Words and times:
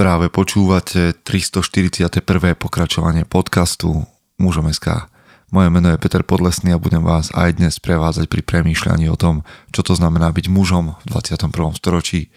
Práve 0.00 0.32
počúvate 0.32 1.12
341. 1.12 2.24
pokračovanie 2.56 3.28
podcastu 3.28 4.08
Mužom 4.40 4.72
SK. 4.72 5.12
Moje 5.52 5.68
meno 5.68 5.92
je 5.92 6.00
Peter 6.00 6.24
Podlesný 6.24 6.72
a 6.72 6.80
budem 6.80 7.04
vás 7.04 7.28
aj 7.36 7.60
dnes 7.60 7.76
prevádzať 7.84 8.32
pri 8.32 8.40
premýšľaní 8.40 9.12
o 9.12 9.20
tom, 9.20 9.44
čo 9.76 9.84
to 9.84 9.92
znamená 9.92 10.32
byť 10.32 10.48
mužom 10.48 10.96
v 10.96 11.04
21. 11.04 11.52
storočí. 11.76 12.32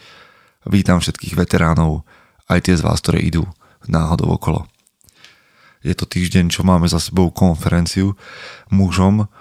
Vítam 0.67 0.99
všetkých 0.99 1.39
veteránov, 1.39 2.03
aj 2.51 2.67
tie 2.67 2.75
z 2.75 2.83
vás, 2.83 2.99
ktoré 2.99 3.23
idú 3.23 3.47
náhodou 3.87 4.35
okolo. 4.35 4.67
Je 5.87 5.95
to 5.95 6.03
týždeň, 6.03 6.51
čo 6.51 6.67
máme 6.67 6.91
za 6.91 6.99
sebou 6.99 7.31
konferenciu 7.31 8.19
mužom 8.75 9.31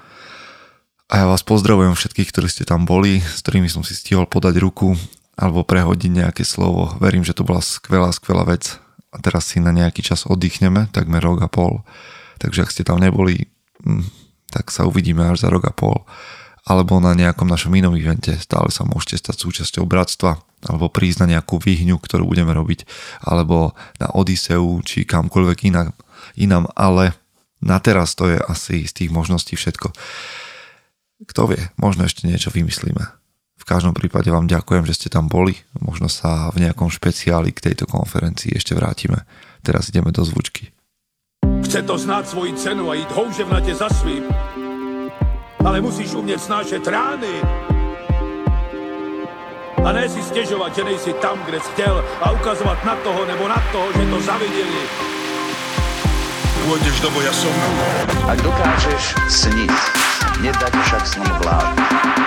a 1.10 1.14
ja 1.18 1.26
vás 1.26 1.42
pozdravujem 1.42 1.98
všetkých, 1.98 2.30
ktorí 2.30 2.46
ste 2.46 2.62
tam 2.62 2.86
boli, 2.86 3.18
s 3.18 3.42
ktorými 3.42 3.66
som 3.66 3.82
si 3.82 3.98
stihol 3.98 4.30
podať 4.30 4.62
ruku 4.62 4.94
alebo 5.42 5.66
prehodiť 5.66 6.22
nejaké 6.22 6.46
slovo. 6.46 6.94
Verím, 7.02 7.26
že 7.26 7.34
to 7.34 7.42
bola 7.42 7.58
skvelá, 7.58 8.14
skvelá 8.14 8.46
vec 8.46 8.78
a 9.10 9.18
teraz 9.18 9.50
si 9.50 9.58
na 9.58 9.74
nejaký 9.74 10.06
čas 10.06 10.22
oddychneme, 10.22 10.86
takmer 10.94 11.18
rok 11.18 11.42
a 11.42 11.50
pol. 11.50 11.82
Takže 12.38 12.62
ak 12.62 12.70
ste 12.70 12.86
tam 12.86 13.02
neboli, 13.02 13.50
hm, 13.82 14.06
tak 14.54 14.70
sa 14.70 14.86
uvidíme 14.86 15.26
až 15.26 15.42
za 15.42 15.50
rok 15.50 15.66
a 15.66 15.74
pol. 15.74 16.06
Alebo 16.62 17.02
na 17.02 17.10
nejakom 17.18 17.50
našom 17.50 17.74
inom 17.74 17.98
evente 17.98 18.38
stále 18.38 18.70
sa 18.70 18.86
môžete 18.86 19.18
stať 19.18 19.36
súčasťou 19.42 19.82
bratstva 19.82 20.38
alebo 20.62 20.86
prísť 20.86 21.26
na 21.26 21.38
nejakú 21.38 21.58
výhňu, 21.58 21.98
ktorú 21.98 22.22
budeme 22.30 22.54
robiť, 22.54 22.86
alebo 23.26 23.74
na 23.98 24.14
Odiseu, 24.14 24.78
či 24.86 25.02
kamkoľvek 25.02 25.58
inám, 25.66 25.90
inám, 26.38 26.70
ale 26.78 27.18
na 27.58 27.82
teraz 27.82 28.14
to 28.14 28.30
je 28.30 28.38
asi 28.38 28.86
z 28.86 28.92
tých 28.94 29.10
možností 29.10 29.58
všetko. 29.58 29.90
Kto 31.26 31.50
vie, 31.50 31.66
možno 31.74 32.06
ešte 32.06 32.30
niečo 32.30 32.54
vymyslíme. 32.54 33.21
V 33.62 33.70
každom 33.70 33.94
prípade 33.94 34.26
vám 34.26 34.50
ďakujem, 34.50 34.82
že 34.90 34.98
ste 34.98 35.06
tam 35.06 35.30
boli. 35.30 35.54
Možno 35.78 36.10
sa 36.10 36.50
v 36.50 36.66
nejakom 36.66 36.90
špeciáli 36.90 37.54
k 37.54 37.70
tejto 37.70 37.86
konferencii 37.86 38.58
ešte 38.58 38.74
vrátime. 38.74 39.22
Teraz 39.62 39.86
ideme 39.86 40.10
do 40.10 40.26
zvučky. 40.26 40.74
Chce 41.62 41.86
to 41.86 41.94
znát 41.94 42.26
svoji 42.26 42.58
cenu 42.58 42.90
a 42.90 42.98
jít 42.98 43.10
houževnatě 43.14 43.74
za 43.74 43.86
svým. 43.88 44.26
Ale 45.62 45.80
musíš 45.80 46.10
umět 46.10 46.42
snášet 46.42 46.82
rány. 46.86 47.34
A 49.84 49.92
ne 49.92 50.08
si 50.08 50.22
stěžovat, 50.22 50.74
že 50.74 50.84
nejsi 50.84 51.12
tam, 51.12 51.38
kde 51.46 51.60
jsi 51.60 51.70
chtěl 51.70 52.04
a 52.22 52.30
ukazovat 52.30 52.84
na 52.84 52.96
toho 52.96 53.26
nebo 53.26 53.48
na 53.48 53.62
toho, 53.72 53.92
že 53.94 54.10
to 54.10 54.18
zaviděli. 54.20 54.82
Pôjdeš 56.62 57.02
do 57.02 57.10
boja 57.10 57.34
som. 57.34 57.50
Ak 58.30 58.38
dokážeš 58.38 59.18
sniť, 59.26 59.74
nedať 60.40 60.72
však 60.72 61.02
sním 61.06 61.34
vlád. 61.42 61.74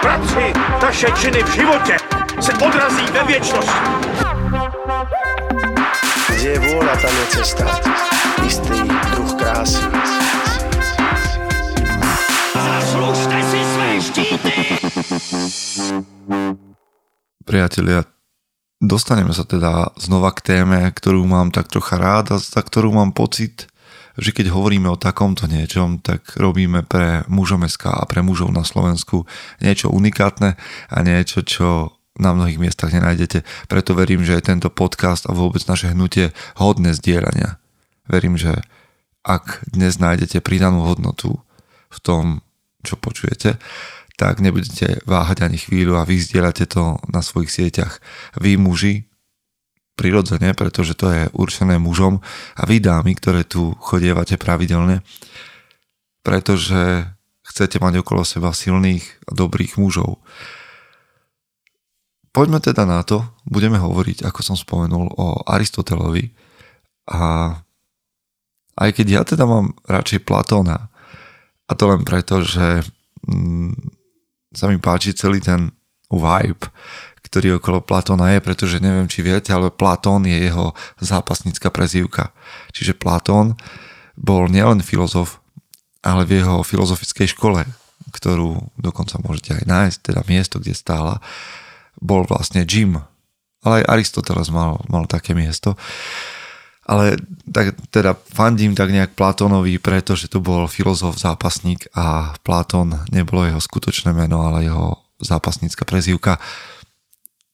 Práci, 0.01 0.53
taše 0.79 1.07
činy 1.17 1.43
v 1.43 1.51
životě 1.55 1.97
se 2.39 2.53
odrazí 2.53 3.05
ve 3.13 3.23
věčnosti. 3.23 3.81
Kde 6.35 6.49
je 6.51 6.59
vôľa, 6.61 6.93
tam 7.01 7.09
je 7.09 7.25
cesta. 7.41 7.65
Istý 8.45 8.85
druh 8.85 9.31
krásy. 9.33 9.81
Zaslužte 12.53 13.37
si 13.49 13.59
své 13.65 13.89
štíty! 14.01 14.51
Priatelia, 17.45 18.05
dostaneme 18.77 19.33
sa 19.33 19.45
teda 19.45 19.93
znova 19.97 20.33
k 20.33 20.53
téme, 20.53 20.85
ktorú 20.93 21.25
mám 21.25 21.49
tak 21.49 21.69
trocha 21.69 21.97
rád 21.97 22.33
a 22.33 22.37
za 22.37 22.61
ktorú 22.61 22.93
mám 22.93 23.13
pocit, 23.13 23.69
že 24.15 24.31
keď 24.31 24.51
hovoríme 24.51 24.87
o 24.87 24.99
takomto 24.99 25.47
niečom, 25.47 25.99
tak 25.99 26.39
robíme 26.39 26.87
pre 26.87 27.27
mužom 27.27 27.67
SK 27.67 27.99
a 27.99 28.07
pre 28.07 28.23
mužov 28.23 28.51
na 28.55 28.63
Slovensku 28.63 29.27
niečo 29.59 29.91
unikátne 29.91 30.55
a 30.91 30.97
niečo, 31.03 31.43
čo 31.43 31.95
na 32.15 32.31
mnohých 32.31 32.59
miestach 32.59 32.95
nenájdete. 32.95 33.43
Preto 33.67 33.91
verím, 33.91 34.23
že 34.23 34.39
je 34.39 34.47
tento 34.47 34.71
podcast 34.71 35.27
a 35.27 35.35
vôbec 35.35 35.59
naše 35.67 35.91
hnutie 35.91 36.31
hodné 36.55 36.95
zdieľania. 36.95 37.59
Verím, 38.07 38.39
že 38.39 38.63
ak 39.25 39.67
dnes 39.67 39.99
nájdete 39.99 40.39
pridanú 40.39 40.85
hodnotu 40.87 41.41
v 41.91 41.99
tom, 41.99 42.23
čo 42.85 42.95
počujete, 42.95 43.59
tak 44.15 44.39
nebudete 44.39 45.03
váhať 45.03 45.43
ani 45.43 45.59
chvíľu 45.59 45.99
a 45.99 46.07
vy 46.07 46.15
zdieľate 46.23 46.71
to 46.71 47.03
na 47.11 47.19
svojich 47.19 47.51
sieťach. 47.51 47.99
Vy 48.39 48.55
muži, 48.55 49.11
prirodzene, 49.95 50.51
pretože 50.51 50.93
to 50.93 51.07
je 51.09 51.23
určené 51.31 51.79
mužom 51.79 52.19
a 52.59 52.61
vy 52.67 52.83
dámy, 52.83 53.15
ktoré 53.15 53.47
tu 53.47 53.73
chodievate 53.79 54.35
pravidelne, 54.35 55.01
pretože 56.21 57.07
chcete 57.47 57.79
mať 57.79 58.03
okolo 58.03 58.27
seba 58.27 58.51
silných 58.51 59.03
a 59.27 59.31
dobrých 59.31 59.79
mužov. 59.79 60.19
Poďme 62.35 62.59
teda 62.59 62.83
na 62.83 62.99
to, 63.07 63.23
budeme 63.47 63.79
hovoriť, 63.79 64.27
ako 64.27 64.39
som 64.43 64.59
spomenul, 64.59 65.07
o 65.15 65.39
Aristotelovi 65.47 66.35
a 67.07 67.55
aj 68.75 68.89
keď 68.91 69.07
ja 69.07 69.21
teda 69.23 69.47
mám 69.47 69.71
radšej 69.87 70.27
Platóna, 70.27 70.91
a 71.65 71.71
to 71.73 71.89
len 71.89 72.05
preto, 72.05 72.45
že 72.45 72.85
mm, 73.25 73.73
sa 74.53 74.69
mi 74.69 74.77
páči 74.77 75.17
celý 75.17 75.41
ten 75.41 75.73
vibe, 76.11 76.69
ktorý 77.35 77.59
okolo 77.59 77.83
Platóna 77.83 78.31
je, 78.31 78.39
pretože 78.39 78.79
neviem, 78.79 79.11
či 79.11 79.19
viete, 79.19 79.51
ale 79.51 79.67
Platón 79.67 80.23
je 80.23 80.39
jeho 80.39 80.71
zápasnícka 81.03 81.67
prezývka. 81.67 82.31
Čiže 82.71 82.95
Platón 82.95 83.59
bol 84.15 84.47
nielen 84.47 84.79
filozof, 84.79 85.43
ale 85.99 86.23
v 86.23 86.39
jeho 86.39 86.63
filozofickej 86.63 87.35
škole, 87.35 87.67
ktorú 88.15 88.71
dokonca 88.79 89.19
môžete 89.19 89.59
aj 89.59 89.63
nájsť, 89.67 89.97
teda 89.99 90.23
miesto, 90.31 90.63
kde 90.63 90.79
stála, 90.79 91.19
bol 91.99 92.23
vlastne 92.23 92.63
Jim. 92.63 93.03
Ale 93.67 93.83
aj 93.83 93.99
Aristoteles 93.99 94.47
mal, 94.47 94.79
mal 94.87 95.03
také 95.03 95.35
miesto. 95.35 95.75
Ale 96.87 97.19
tak, 97.51 97.75
teda 97.91 98.15
fandím 98.15 98.79
tak 98.79 98.95
nejak 98.95 99.11
Platónovi, 99.11 99.75
pretože 99.83 100.31
to 100.31 100.39
bol 100.39 100.71
filozof, 100.71 101.19
zápasník 101.19 101.91
a 101.99 102.31
Platón 102.47 102.95
nebolo 103.11 103.43
jeho 103.43 103.59
skutočné 103.59 104.15
meno, 104.15 104.39
ale 104.47 104.71
jeho 104.71 105.03
zápasnícka 105.19 105.83
prezývka 105.83 106.39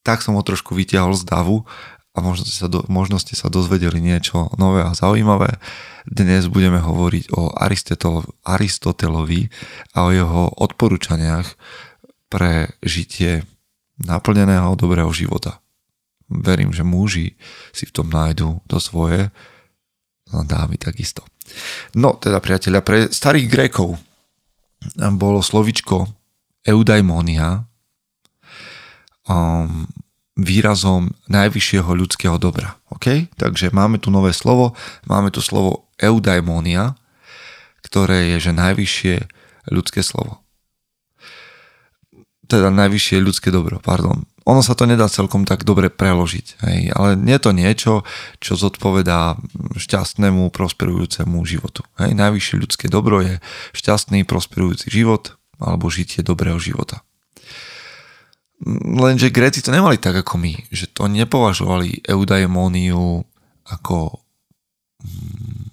tak 0.02 0.26
som 0.26 0.38
ho 0.38 0.44
trošku 0.44 0.74
vytiahol 0.74 1.14
z 1.14 1.26
davu 1.26 1.64
a 2.12 2.20
možno 2.20 2.44
ste, 2.44 2.56
sa 2.58 2.68
do, 2.68 2.84
možno 2.92 3.22
ste 3.22 3.40
sa 3.40 3.48
dozvedeli 3.48 4.04
niečo 4.04 4.52
nové 4.60 4.84
a 4.84 4.92
zaujímavé. 4.92 5.62
Dnes 6.04 6.52
budeme 6.52 6.82
hovoriť 6.82 7.32
o 7.38 7.56
Aristotelovi 8.44 9.42
a 9.96 9.98
o 10.06 10.10
jeho 10.12 10.44
odporúčaniach 10.60 11.48
pre 12.28 12.76
žitie 12.84 13.48
naplneného 14.02 14.76
dobrého 14.76 15.14
života. 15.14 15.62
Verím, 16.32 16.72
že 16.72 16.88
muži 16.88 17.36
si 17.76 17.84
v 17.88 17.96
tom 17.96 18.08
nájdu 18.08 18.64
to 18.68 18.80
svoje, 18.80 19.32
a 20.32 20.48
dámy 20.48 20.80
takisto. 20.80 21.28
No, 22.00 22.16
teda 22.16 22.40
priateľa, 22.40 22.80
pre 22.80 23.12
starých 23.12 23.48
Grékov 23.52 24.00
bolo 25.20 25.44
slovičko 25.44 26.08
eudaimonia, 26.64 27.68
um, 29.32 29.88
výrazom 30.36 31.16
najvyššieho 31.32 31.88
ľudského 31.88 32.36
dobra. 32.36 32.76
Okay? 32.92 33.32
Takže 33.40 33.72
máme 33.72 34.00
tu 34.00 34.12
nové 34.12 34.36
slovo, 34.36 34.76
máme 35.08 35.32
tu 35.32 35.40
slovo 35.40 35.88
eudaimonia, 36.00 37.00
ktoré 37.86 38.36
je 38.36 38.50
že 38.50 38.52
najvyššie 38.56 39.16
ľudské 39.72 40.02
slovo. 40.02 40.42
Teda 42.48 42.68
najvyššie 42.68 43.24
ľudské 43.24 43.48
dobro, 43.48 43.80
pardon. 43.80 44.28
Ono 44.44 44.66
sa 44.66 44.74
to 44.74 44.90
nedá 44.90 45.06
celkom 45.06 45.46
tak 45.46 45.62
dobre 45.64 45.94
preložiť, 45.94 46.66
hej, 46.66 46.80
ale 46.98 47.14
je 47.14 47.40
to 47.40 47.52
niečo, 47.54 47.94
čo 48.42 48.58
zodpovedá 48.58 49.38
šťastnému, 49.78 50.50
prosperujúcemu 50.50 51.38
životu. 51.46 51.86
Hej. 52.02 52.18
Najvyššie 52.18 52.56
ľudské 52.58 52.86
dobro 52.90 53.22
je 53.22 53.38
šťastný, 53.78 54.26
prosperujúci 54.26 54.90
život 54.90 55.38
alebo 55.62 55.94
žitie 55.94 56.26
dobrého 56.26 56.58
života. 56.58 57.06
Lenže 58.62 59.34
Gréci 59.34 59.66
to 59.66 59.74
nemali 59.74 59.98
tak 59.98 60.22
ako 60.22 60.38
my, 60.38 60.54
že 60.70 60.86
to 60.86 61.10
nepovažovali 61.10 62.06
eudaimóniu 62.06 63.26
ako, 63.66 64.22
mm, 65.02 65.66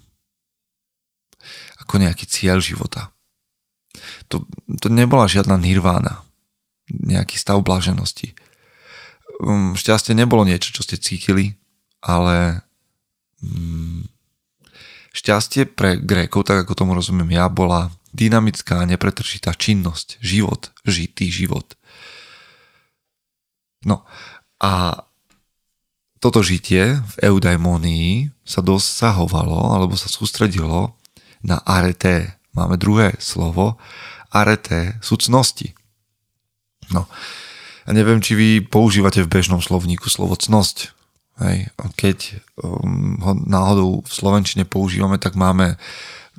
ako 1.85 1.93
nejaký 2.01 2.25
cieľ 2.25 2.57
života. 2.57 3.13
To, 4.33 4.41
to 4.81 4.89
nebola 4.89 5.29
žiadna 5.29 5.61
nirvána, 5.61 6.25
nejaký 6.89 7.37
stav 7.37 7.61
bláženosti. 7.61 8.33
Mm, 9.37 9.77
šťastie 9.77 10.17
nebolo 10.17 10.41
niečo, 10.41 10.73
čo 10.73 10.81
ste 10.81 10.97
cítili, 10.97 11.61
ale 12.01 12.65
mm, 13.45 14.09
šťastie 15.13 15.69
pre 15.69 16.01
Grékov, 16.01 16.49
tak 16.49 16.65
ako 16.65 16.73
tomu 16.73 16.97
rozumiem 16.97 17.37
ja, 17.37 17.45
bola 17.53 17.93
dynamická, 18.17 18.81
nepretržitá 18.89 19.53
činnosť, 19.53 20.17
život, 20.25 20.73
žitý 20.89 21.29
život 21.29 21.77
No 23.87 24.03
a 24.59 25.03
toto 26.19 26.43
žitie 26.43 26.99
v 26.99 27.13
eudaimonii 27.31 28.27
sa 28.43 28.59
dosahovalo 28.59 29.71
alebo 29.71 29.95
sa 29.95 30.11
sústredilo 30.11 30.99
na 31.39 31.63
arete. 31.63 32.35
Máme 32.51 32.75
druhé 32.75 33.15
slovo, 33.23 33.79
arete 34.35 34.99
sú 34.99 35.15
cnosti. 35.15 35.71
No, 36.91 37.07
a 37.87 37.89
neviem, 37.95 38.19
či 38.19 38.35
vy 38.35 38.49
používate 38.65 39.23
v 39.23 39.31
bežnom 39.31 39.63
slovníku 39.63 40.11
slovo 40.11 40.35
cnosť. 40.35 40.91
Hej, 41.39 41.71
keď 41.95 42.43
um, 42.59 43.15
ho 43.23 43.31
náhodou 43.31 44.03
v 44.03 44.11
Slovenčine 44.11 44.67
používame, 44.67 45.15
tak 45.15 45.39
máme 45.39 45.79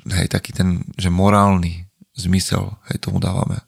hej, 0.05 0.29
taký 0.29 0.53
ten, 0.53 0.85
že 0.93 1.09
morálny 1.09 1.89
zmysel, 2.13 2.77
hej, 2.91 3.01
tomu 3.01 3.17
dávame. 3.17 3.65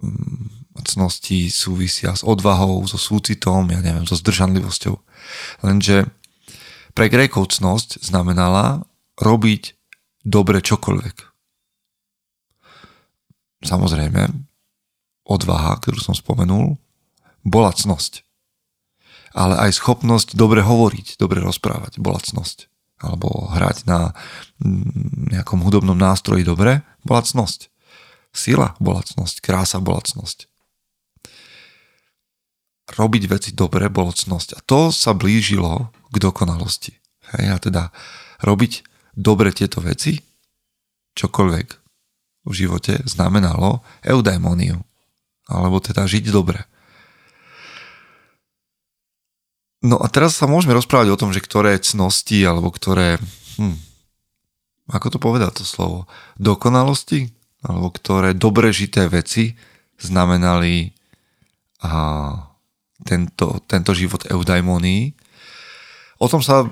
Um, 0.00 0.61
cnosti 0.80 1.52
súvisia 1.52 2.16
s 2.16 2.24
odvahou, 2.24 2.88
so 2.88 2.96
súcitom, 2.96 3.68
ja 3.68 3.84
neviem, 3.84 4.08
so 4.08 4.16
zdržanlivosťou. 4.16 4.96
Lenže 5.68 6.08
pre 6.96 7.12
Grékov 7.12 7.52
cnosť 7.52 8.00
znamenala 8.00 8.88
robiť 9.20 9.76
dobre 10.24 10.64
čokoľvek. 10.64 11.16
Samozrejme, 13.62 14.22
odvaha, 15.28 15.78
ktorú 15.78 16.00
som 16.00 16.16
spomenul, 16.16 16.80
bola 17.44 17.70
cnosť 17.70 18.26
ale 19.32 19.56
aj 19.68 19.80
schopnosť 19.80 20.36
dobre 20.36 20.60
hovoriť, 20.60 21.16
dobre 21.16 21.40
rozprávať, 21.40 21.98
bola 21.98 22.20
cnosť. 22.20 22.68
Alebo 23.02 23.50
hrať 23.50 23.88
na 23.88 24.14
mm, 24.62 25.34
nejakom 25.34 25.64
hudobnom 25.64 25.96
nástroji 25.96 26.46
dobre, 26.46 26.86
bola 27.02 27.24
cnosť. 27.24 27.72
Sila 28.32 28.78
bola 28.78 29.02
cnosť, 29.02 29.42
krása 29.42 29.80
bola 29.82 30.04
cnosť. 30.04 30.51
Robiť 32.92 33.24
veci 33.28 33.50
dobre 33.56 33.88
bolo 33.88 34.12
cnosť. 34.12 34.48
A 34.56 34.60
to 34.60 34.92
sa 34.92 35.16
blížilo 35.16 35.92
k 36.12 36.16
dokonalosti. 36.20 36.92
Hej, 37.32 37.44
a 37.48 37.56
teda 37.56 37.82
robiť 38.44 38.84
dobre 39.16 39.52
tieto 39.52 39.80
veci, 39.80 40.20
čokoľvek 41.16 41.68
v 42.42 42.52
živote, 42.52 43.00
znamenalo 43.08 43.80
eudaimoniu. 44.04 44.82
Alebo 45.48 45.80
teda 45.80 46.04
žiť 46.04 46.28
dobre. 46.28 46.68
No 49.82 49.98
a 49.98 50.06
teraz 50.06 50.38
sa 50.38 50.46
môžeme 50.46 50.78
rozprávať 50.78 51.10
o 51.10 51.18
tom, 51.18 51.34
že 51.34 51.42
ktoré 51.42 51.74
cnosti 51.82 52.38
alebo 52.46 52.70
ktoré, 52.70 53.18
hm, 53.58 53.74
ako 54.94 55.06
to 55.10 55.18
povedať 55.18 55.58
to 55.58 55.64
slovo, 55.66 56.06
dokonalosti 56.38 57.34
alebo 57.66 57.90
ktoré 57.90 58.30
dobre 58.34 58.70
žité 58.70 59.10
veci 59.10 59.58
znamenali 59.98 60.94
a 61.82 61.94
tento, 63.04 63.62
tento 63.66 63.92
život 63.92 64.26
eudaimonii. 64.26 65.14
O 66.22 66.26
tom 66.30 66.40
sa 66.40 66.66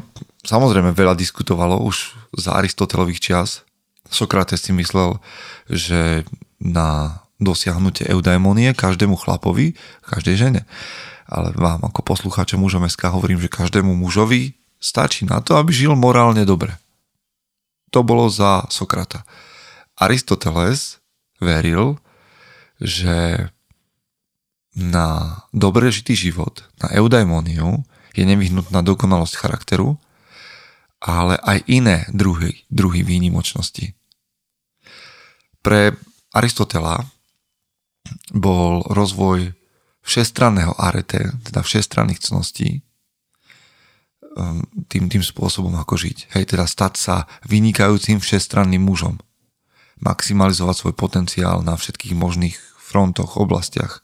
samozrejme 0.47 0.95
veľa 0.95 1.19
diskutovalo 1.19 1.83
už 1.83 2.15
za 2.39 2.55
Aristotelových 2.57 3.21
čias. 3.21 3.67
Sokrates 4.07 4.63
si 4.63 4.73
myslel, 4.75 5.19
že 5.71 6.27
na 6.59 7.23
dosiahnutie 7.41 8.07
eudaimonie 8.11 8.77
každému 8.77 9.17
chlapovi, 9.17 9.75
každej 10.07 10.37
žene 10.37 10.63
ale 11.31 11.55
vám 11.55 11.87
ako 11.87 12.03
poslucháče 12.03 12.59
mužom 12.59 12.91
SK 12.91 13.15
hovorím, 13.15 13.39
že 13.39 13.47
každému 13.47 13.95
mužovi 13.95 14.59
stačí 14.83 15.23
na 15.23 15.39
to, 15.39 15.55
aby 15.55 15.71
žil 15.71 15.95
morálne 15.95 16.43
dobre. 16.43 16.75
To 17.95 18.03
bolo 18.03 18.27
za 18.27 18.67
Sokrata. 18.67 19.23
Aristoteles 19.95 20.99
veril, 21.39 22.03
že 22.83 23.47
na 24.77 25.41
dobre 25.51 25.91
žitý 25.91 26.15
život, 26.15 26.63
na 26.79 26.95
eudaimoniu 26.95 27.83
je 28.15 28.25
nevyhnutná 28.27 28.83
dokonalosť 28.83 29.35
charakteru, 29.39 29.99
ale 31.01 31.41
aj 31.41 31.65
iné 31.67 32.07
druhy, 32.13 32.69
druhy 32.69 33.01
výnimočnosti. 33.03 33.97
Pre 35.61 35.97
Aristotela 36.31 37.03
bol 38.31 38.87
rozvoj 38.87 39.53
všestranného 40.01 40.77
arete, 40.79 41.35
teda 41.45 41.61
všestranných 41.61 42.23
cností, 42.23 42.81
um, 44.37 44.65
tým, 44.89 45.11
tým 45.11 45.25
spôsobom, 45.25 45.75
ako 45.77 45.99
žiť. 46.01 46.33
Hej, 46.37 46.55
teda 46.57 46.65
stať 46.65 46.95
sa 46.97 47.17
vynikajúcim 47.47 48.23
všestranným 48.23 48.81
mužom. 48.81 49.21
Maximalizovať 50.01 50.77
svoj 50.81 50.95
potenciál 50.97 51.61
na 51.61 51.77
všetkých 51.77 52.17
možných 52.17 52.57
frontoch, 52.81 53.37
oblastiach. 53.37 54.01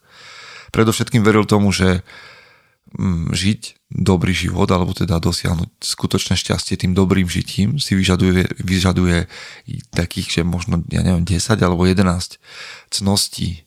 Predovšetkým 0.71 1.23
veril 1.23 1.47
tomu, 1.47 1.71
že 1.71 2.01
um, 2.95 3.29
žiť 3.31 3.77
dobrý 3.87 4.35
život, 4.35 4.67
alebo 4.67 4.91
teda 4.91 5.19
dosiahnuť 5.23 5.79
skutočné 5.79 6.35
šťastie 6.35 6.75
tým 6.75 6.91
dobrým 6.91 7.27
žitím 7.27 7.79
si 7.79 7.95
vyžaduje, 7.95 8.59
vyžaduje 8.59 9.31
takých, 9.95 10.39
že 10.39 10.41
možno, 10.43 10.83
ja 10.91 11.03
neviem, 11.03 11.23
10 11.23 11.39
alebo 11.63 11.87
11 11.87 12.39
cností. 12.91 13.63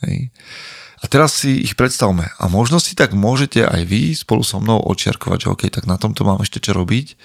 Hej. 0.00 0.32
A 1.00 1.08
teraz 1.08 1.32
si 1.32 1.64
ich 1.64 1.80
predstavme. 1.80 2.28
A 2.36 2.44
možno 2.52 2.76
si 2.76 2.92
tak 2.92 3.16
môžete 3.16 3.64
aj 3.64 3.88
vy 3.88 4.12
spolu 4.12 4.44
so 4.44 4.60
mnou 4.60 4.84
odčiarkovať, 4.84 5.38
že 5.40 5.48
OK, 5.48 5.62
tak 5.72 5.88
na 5.88 5.96
tomto 5.96 6.28
mám 6.28 6.44
ešte 6.44 6.60
čo 6.60 6.76
robiť. 6.76 7.16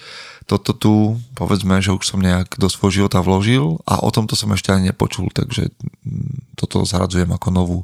Toto 0.46 0.70
tu, 0.70 1.18
povedzme, 1.34 1.82
že 1.82 1.90
už 1.90 2.06
som 2.06 2.22
nejak 2.22 2.54
do 2.62 2.70
svojho 2.70 3.02
života 3.02 3.18
vložil 3.18 3.82
a 3.82 3.98
o 3.98 4.14
tomto 4.14 4.38
som 4.38 4.54
ešte 4.54 4.70
ani 4.70 4.94
nepočul, 4.94 5.26
takže 5.34 5.74
mm, 6.06 6.54
toto 6.54 6.86
zaradzujem 6.86 7.26
ako 7.34 7.48
novú 7.50 7.78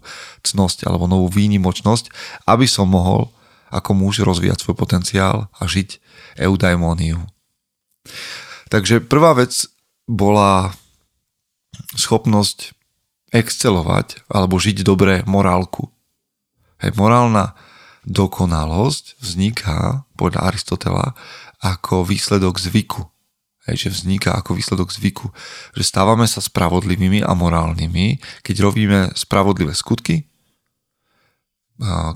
cnosť 0.47 0.87
alebo 0.87 1.11
novú 1.11 1.27
výnimočnosť, 1.27 2.15
aby 2.47 2.71
som 2.71 2.87
mohol 2.87 3.35
ako 3.75 3.99
muž 3.99 4.23
rozvíjať 4.23 4.63
svoj 4.63 4.79
potenciál 4.79 5.51
a 5.59 5.63
žiť 5.67 5.99
eudaimoniu. 6.39 7.27
Takže 8.71 9.03
prvá 9.03 9.35
vec 9.35 9.67
bola 10.07 10.71
schopnosť 11.99 12.79
excelovať 13.33 14.23
alebo 14.29 14.61
žiť 14.61 14.85
dobre 14.85 15.25
morálku. 15.25 15.89
Hej, 16.85 16.95
morálna 16.95 17.57
dokonalosť 18.05 19.19
vzniká 19.23 20.05
podľa 20.19 20.53
Aristotela 20.53 21.15
ako 21.63 22.03
výsledok 22.03 22.59
zvyku. 22.59 23.07
Hej, 23.71 23.87
že 23.87 23.95
vzniká 23.95 24.35
ako 24.35 24.59
výsledok 24.59 24.91
zvyku. 24.91 25.31
Že 25.79 25.83
stávame 25.87 26.27
sa 26.27 26.43
spravodlivými 26.43 27.23
a 27.23 27.31
morálnymi, 27.39 28.19
keď 28.43 28.57
robíme 28.59 28.99
spravodlivé 29.15 29.71
skutky, 29.71 30.27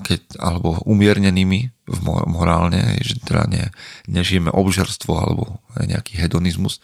keď, 0.03 0.39
alebo 0.39 0.79
umiernenými 0.83 1.59
v 1.87 1.99
morálne, 2.27 2.99
že 2.99 3.19
teda 3.23 3.47
ne, 3.47 3.63
nežijeme 4.07 4.51
obžerstvo 4.51 5.11
alebo 5.15 5.43
nejaký 5.79 6.19
hedonizmus, 6.19 6.83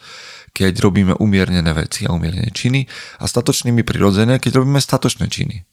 keď 0.55 0.79
robíme 0.79 1.13
umiernené 1.19 1.71
veci 1.75 2.07
a 2.07 2.15
umiernené 2.15 2.51
činy 2.51 2.87
a 3.19 3.27
statočnými 3.27 3.83
prirodzené, 3.83 4.39
keď 4.39 4.63
robíme 4.63 4.79
statočné 4.79 5.27
činy. 5.27 5.63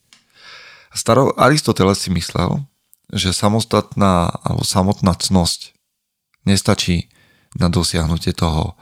Staro 0.90 1.31
Aristoteles 1.38 2.02
si 2.02 2.10
myslel, 2.10 2.66
že 3.14 3.34
samostatná 3.34 4.31
alebo 4.43 4.66
samotná 4.66 5.14
cnosť 5.14 5.75
nestačí 6.46 7.10
na 7.58 7.69
dosiahnutie 7.69 8.32
toho, 8.32 8.79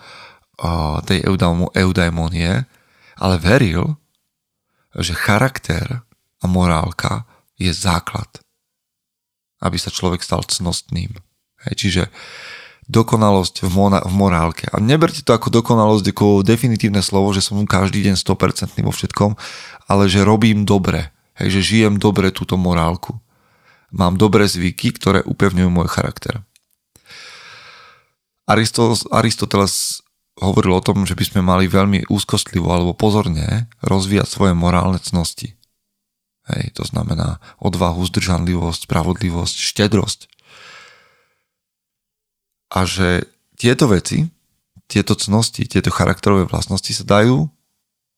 tej 1.06 1.22
eudaimonie, 1.78 2.66
ale 3.18 3.34
veril, 3.38 3.94
že 4.98 5.14
charakter 5.14 6.02
a 6.42 6.44
morálka 6.50 7.22
je 7.54 7.70
základ, 7.70 8.26
aby 9.62 9.78
sa 9.78 9.94
človek 9.94 10.22
stal 10.22 10.42
cnostným. 10.42 11.14
Hej, 11.66 11.74
čiže 11.78 12.02
dokonalosť 12.90 13.66
v, 13.66 13.70
mona, 13.70 14.00
v 14.02 14.14
morálke. 14.14 14.66
A 14.72 14.82
neberte 14.82 15.22
to 15.22 15.30
ako 15.30 15.52
dokonalosť, 15.62 16.10
ako 16.10 16.42
definitívne 16.42 17.04
slovo, 17.04 17.30
že 17.36 17.44
som 17.44 17.62
každý 17.62 18.02
deň 18.06 18.16
100% 18.16 18.80
vo 18.82 18.90
všetkom, 18.90 19.38
ale 19.86 20.10
že 20.10 20.26
robím 20.26 20.66
dobre, 20.66 21.14
hej, 21.38 21.60
že 21.60 21.60
žijem 21.62 22.02
dobre 22.02 22.34
túto 22.34 22.58
morálku. 22.58 23.14
Mám 23.94 24.18
dobré 24.18 24.48
zvyky, 24.48 24.96
ktoré 24.96 25.20
upevňujú 25.22 25.70
môj 25.70 25.86
charakter. 25.86 26.42
Aristoteles 28.48 30.00
hovoril 30.40 30.72
o 30.72 30.84
tom, 30.84 31.04
že 31.04 31.12
by 31.12 31.24
sme 31.28 31.40
mali 31.44 31.68
veľmi 31.68 32.08
úzkostlivo 32.08 32.72
alebo 32.72 32.96
pozorne 32.96 33.68
rozvíjať 33.84 34.26
svoje 34.26 34.52
morálne 34.56 34.96
cnosti. 34.96 35.52
Hej, 36.48 36.72
to 36.72 36.88
znamená 36.88 37.44
odvahu, 37.60 38.00
zdržanlivosť, 38.08 38.88
spravodlivosť, 38.88 39.56
štedrosť 39.60 40.20
a 42.68 42.84
že 42.84 43.24
tieto 43.56 43.88
veci, 43.88 44.28
tieto 44.88 45.16
cnosti, 45.16 45.64
tieto 45.64 45.88
charakterové 45.88 46.48
vlastnosti 46.48 46.92
sa 46.92 47.04
dajú 47.04 47.48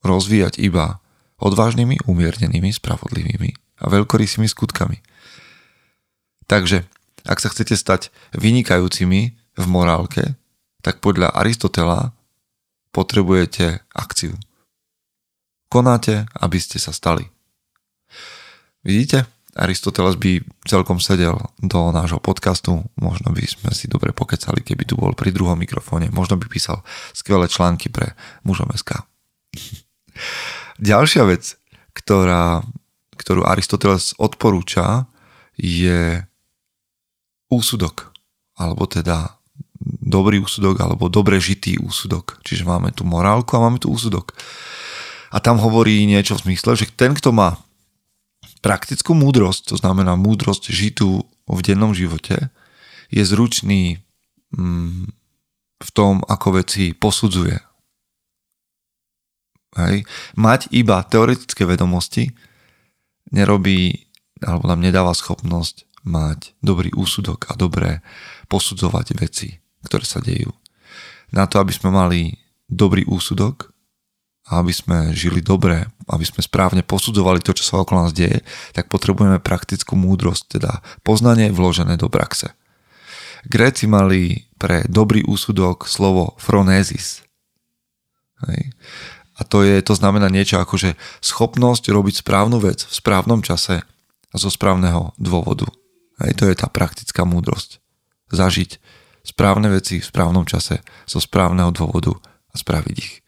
rozvíjať 0.02 0.58
iba 0.58 0.98
odvážnymi, 1.40 2.04
umiernenými, 2.04 2.70
spravodlivými 2.74 3.50
a 3.80 3.84
veľkorysými 3.88 4.46
skutkami. 4.46 5.00
Takže, 6.50 6.84
ak 7.24 7.38
sa 7.38 7.48
chcete 7.48 7.78
stať 7.78 8.10
vynikajúcimi 8.36 9.39
v 9.60 9.66
morálke, 9.68 10.24
tak 10.80 11.04
podľa 11.04 11.36
Aristotela 11.36 12.16
potrebujete 12.90 13.84
akciu. 13.92 14.34
Konáte, 15.70 16.26
aby 16.40 16.58
ste 16.58 16.82
sa 16.82 16.90
stali. 16.90 17.28
Vidíte? 18.82 19.28
Aristoteles 19.54 20.14
by 20.14 20.40
celkom 20.62 21.02
sedel 21.02 21.34
do 21.58 21.90
nášho 21.90 22.22
podcastu, 22.22 22.86
možno 22.94 23.34
by 23.34 23.42
sme 23.44 23.70
si 23.74 23.90
dobre 23.90 24.14
pokecali, 24.14 24.62
keby 24.62 24.86
tu 24.86 24.94
bol 24.94 25.10
pri 25.12 25.34
druhom 25.34 25.58
mikrofóne, 25.58 26.06
možno 26.14 26.38
by 26.38 26.46
písal 26.46 26.86
skvelé 27.10 27.50
články 27.50 27.90
pre 27.90 28.14
mužom 28.46 28.70
SK. 28.70 29.02
Ďalšia 30.90 31.26
vec, 31.26 31.58
ktorá, 31.92 32.62
ktorú 33.18 33.42
Aristoteles 33.42 34.14
odporúča, 34.16 35.10
je 35.58 36.24
úsudok 37.50 38.14
alebo 38.56 38.86
teda 38.86 39.39
dobrý 39.80 40.44
úsudok, 40.44 40.76
alebo 40.84 41.08
dobre 41.08 41.40
žitý 41.40 41.80
úsudok. 41.80 42.38
Čiže 42.44 42.68
máme 42.68 42.92
tu 42.92 43.08
morálku 43.08 43.56
a 43.56 43.64
máme 43.64 43.80
tu 43.80 43.88
úsudok. 43.88 44.36
A 45.32 45.40
tam 45.40 45.56
hovorí 45.56 46.04
niečo 46.04 46.36
v 46.36 46.52
zmysle, 46.52 46.76
že 46.76 46.90
ten, 46.92 47.16
kto 47.16 47.32
má 47.32 47.56
praktickú 48.60 49.16
múdrosť, 49.16 49.72
to 49.72 49.76
znamená 49.80 50.20
múdrosť 50.20 50.68
žitú 50.68 51.24
v 51.48 51.60
dennom 51.64 51.96
živote, 51.96 52.52
je 53.08 53.22
zručný 53.24 54.04
mm, 54.52 55.08
v 55.80 55.90
tom, 55.96 56.20
ako 56.28 56.60
veci 56.60 56.92
posudzuje. 56.92 57.56
Hej. 59.80 60.04
Mať 60.36 60.68
iba 60.74 61.00
teoretické 61.06 61.64
vedomosti 61.64 62.34
nerobí, 63.30 64.10
alebo 64.42 64.66
nám 64.66 64.82
nedáva 64.82 65.14
schopnosť 65.14 65.86
mať 66.02 66.56
dobrý 66.64 66.90
úsudok 66.96 67.48
a 67.52 67.54
dobré 67.54 68.00
posudzovať 68.50 69.06
veci, 69.20 69.59
ktoré 69.90 70.06
sa 70.06 70.22
dejú. 70.22 70.54
Na 71.34 71.50
to, 71.50 71.58
aby 71.58 71.74
sme 71.74 71.90
mali 71.90 72.38
dobrý 72.70 73.02
úsudok, 73.10 73.74
aby 74.50 74.70
sme 74.70 75.10
žili 75.14 75.42
dobre, 75.42 75.90
aby 76.06 76.24
sme 76.26 76.42
správne 76.42 76.86
posudzovali 76.86 77.42
to, 77.42 77.54
čo 77.54 77.66
sa 77.66 77.82
okolo 77.82 78.06
nás 78.06 78.14
deje, 78.14 78.42
tak 78.74 78.86
potrebujeme 78.86 79.42
praktickú 79.42 79.94
múdrosť, 79.98 80.58
teda 80.58 80.82
poznanie 81.02 81.50
vložené 81.54 81.98
do 81.98 82.06
praxe. 82.10 82.54
Gréci 83.46 83.86
mali 83.90 84.50
pre 84.58 84.86
dobrý 84.90 85.26
úsudok 85.26 85.86
slovo. 85.86 86.34
Hej. 88.46 88.74
A 89.40 89.46
to, 89.46 89.64
je, 89.64 89.80
to 89.80 89.96
znamená 89.96 90.28
niečo 90.28 90.60
ako, 90.60 90.76
že 90.76 90.90
schopnosť 91.24 91.88
robiť 91.88 92.20
správnu 92.20 92.60
vec 92.60 92.84
v 92.84 92.92
správnom 92.92 93.40
čase 93.40 93.80
a 94.30 94.36
zo 94.36 94.52
správneho 94.52 95.16
dôvodu. 95.16 95.64
Hej, 96.20 96.36
to 96.36 96.44
je 96.44 96.58
tá 96.58 96.68
praktická 96.68 97.24
múdrosť. 97.24 97.80
Zažiť 98.28 98.76
správne 99.30 99.70
veci 99.70 100.02
v 100.02 100.08
správnom 100.10 100.42
čase 100.42 100.82
zo 101.06 101.22
správneho 101.22 101.70
dôvodu 101.70 102.18
a 102.50 102.54
spraviť 102.58 102.96
ich. 102.98 103.22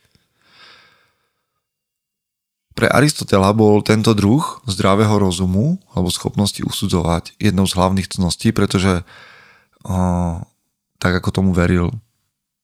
Pre 2.72 2.88
Aristotela 2.88 3.52
bol 3.52 3.84
tento 3.84 4.16
druh 4.16 4.42
zdravého 4.64 5.20
rozumu 5.20 5.78
alebo 5.92 6.08
schopnosti 6.08 6.58
usudzovať 6.64 7.36
jednou 7.36 7.68
z 7.68 7.76
hlavných 7.76 8.10
cností, 8.10 8.50
pretože 8.50 9.04
o, 9.84 10.40
tak 10.96 11.12
ako 11.20 11.28
tomu 11.30 11.50
veril 11.52 11.92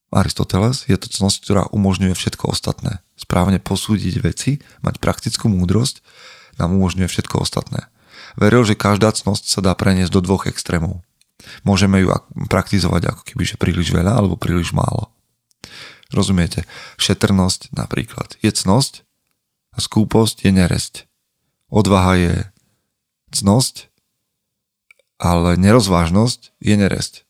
Aristoteles, 0.09 0.89
je 0.89 0.97
to 0.97 1.13
cnosť, 1.13 1.37
ktorá 1.45 1.63
umožňuje 1.69 2.17
všetko 2.17 2.49
ostatné. 2.49 3.05
Správne 3.21 3.61
posúdiť 3.61 4.25
veci, 4.25 4.65
mať 4.81 4.97
praktickú 4.97 5.53
múdrosť, 5.53 6.01
nám 6.57 6.73
umožňuje 6.73 7.09
všetko 7.13 7.45
ostatné. 7.45 7.93
Veril, 8.41 8.65
že 8.65 8.79
každá 8.79 9.13
cnosť 9.13 9.45
sa 9.45 9.61
dá 9.61 9.77
preniesť 9.77 10.13
do 10.17 10.25
dvoch 10.25 10.49
extrémov. 10.49 11.05
Môžeme 11.63 12.03
ju 12.03 12.11
praktizovať 12.51 13.15
ako 13.15 13.23
keby, 13.23 13.43
že 13.47 13.61
príliš 13.61 13.95
veľa 13.95 14.19
alebo 14.19 14.35
príliš 14.35 14.75
málo. 14.75 15.15
Rozumiete? 16.11 16.65
Šetrnosť 16.97 17.73
napríklad 17.77 18.41
je 18.43 18.51
cnosť, 18.51 19.09
a 19.75 19.79
skúposť 19.79 20.43
je 20.43 20.51
neresť. 20.51 21.07
Odvaha 21.71 22.19
je 22.19 22.35
cnosť, 23.31 23.87
ale 25.23 25.55
nerozvážnosť 25.55 26.59
je 26.59 26.75
neresť. 26.75 27.23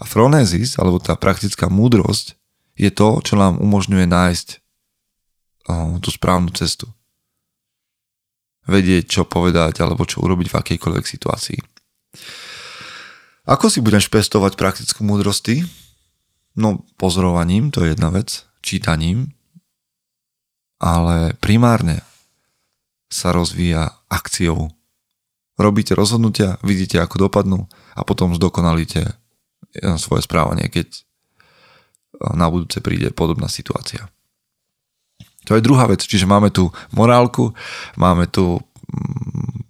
A 0.00 0.08
fronézis, 0.08 0.80
alebo 0.80 0.96
tá 0.96 1.12
praktická 1.20 1.68
múdrosť, 1.68 2.40
je 2.76 2.88
to, 2.88 3.20
čo 3.20 3.36
nám 3.36 3.60
umožňuje 3.60 4.08
nájsť 4.08 4.48
tú 6.00 6.08
správnu 6.08 6.52
cestu. 6.56 6.88
Vedieť, 8.64 9.20
čo 9.20 9.22
povedať, 9.28 9.84
alebo 9.84 10.08
čo 10.08 10.24
urobiť 10.24 10.48
v 10.48 10.58
akejkoľvek 10.58 11.04
situácii. 11.04 11.60
Ako 13.46 13.70
si 13.70 13.78
budeš 13.78 14.10
pestovať 14.10 14.58
praktickú 14.58 15.06
múdrosti? 15.06 15.62
No, 16.58 16.82
pozorovaním, 16.98 17.70
to 17.70 17.86
je 17.86 17.94
jedna 17.94 18.10
vec, 18.10 18.42
čítaním, 18.58 19.30
ale 20.82 21.38
primárne 21.38 22.02
sa 23.06 23.30
rozvíja 23.30 23.94
akciou. 24.10 24.74
Robíte 25.56 25.94
rozhodnutia, 25.94 26.58
vidíte, 26.66 26.98
ako 26.98 27.30
dopadnú 27.30 27.70
a 27.94 28.02
potom 28.02 28.34
zdokonalíte 28.34 29.14
svoje 29.96 30.26
správanie, 30.26 30.66
keď 30.66 31.06
na 32.34 32.50
budúce 32.50 32.82
príde 32.82 33.14
podobná 33.14 33.46
situácia. 33.46 34.08
To 35.46 35.54
je 35.54 35.62
druhá 35.62 35.86
vec, 35.86 36.02
čiže 36.02 36.26
máme 36.26 36.50
tu 36.50 36.74
morálku, 36.90 37.54
máme 37.94 38.26
tu 38.26 38.58
mm, 38.58 39.65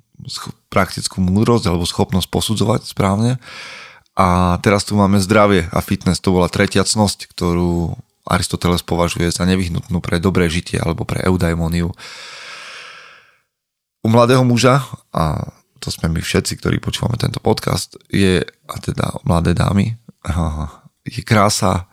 praktickú 0.69 1.23
múdrosť 1.23 1.71
alebo 1.71 1.87
schopnosť 1.87 2.29
posudzovať 2.29 2.81
správne 2.87 3.39
a 4.17 4.57
teraz 4.65 4.89
tu 4.89 4.97
máme 4.97 5.21
zdravie 5.21 5.69
a 5.69 5.79
fitness, 5.85 6.25
to 6.25 6.33
bola 6.33 6.49
tretia 6.49 6.81
cnosť, 6.89 7.29
ktorú 7.37 7.93
Aristoteles 8.25 8.81
považuje 8.81 9.29
za 9.29 9.45
nevyhnutnú 9.45 10.01
pre 10.01 10.17
dobré 10.17 10.49
žitie 10.49 10.81
alebo 10.81 11.05
pre 11.05 11.21
eudaimoniu. 11.21 11.93
U 14.03 14.09
mladého 14.09 14.41
muža, 14.43 14.83
a 15.13 15.53
to 15.79 15.93
sme 15.93 16.09
my 16.09 16.25
všetci, 16.25 16.59
ktorí 16.59 16.81
počúvame 16.81 17.21
tento 17.21 17.45
podcast, 17.45 18.01
je, 18.09 18.41
a 18.43 18.75
teda 18.81 19.21
mladé 19.29 19.53
dámy, 19.53 19.95
je 21.15 21.21
krása 21.21 21.85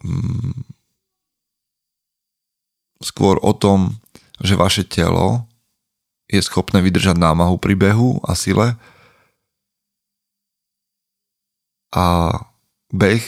mm, 0.00 0.64
skôr 3.04 3.36
o 3.44 3.52
tom, 3.52 4.00
že 4.40 4.56
vaše 4.56 4.88
telo 4.88 5.44
je 6.28 6.40
schopné 6.44 6.84
vydržať 6.84 7.16
námahu 7.16 7.56
pri 7.56 7.74
behu 7.74 8.20
a 8.20 8.36
sile 8.36 8.76
a 11.88 12.30
beh 12.92 13.24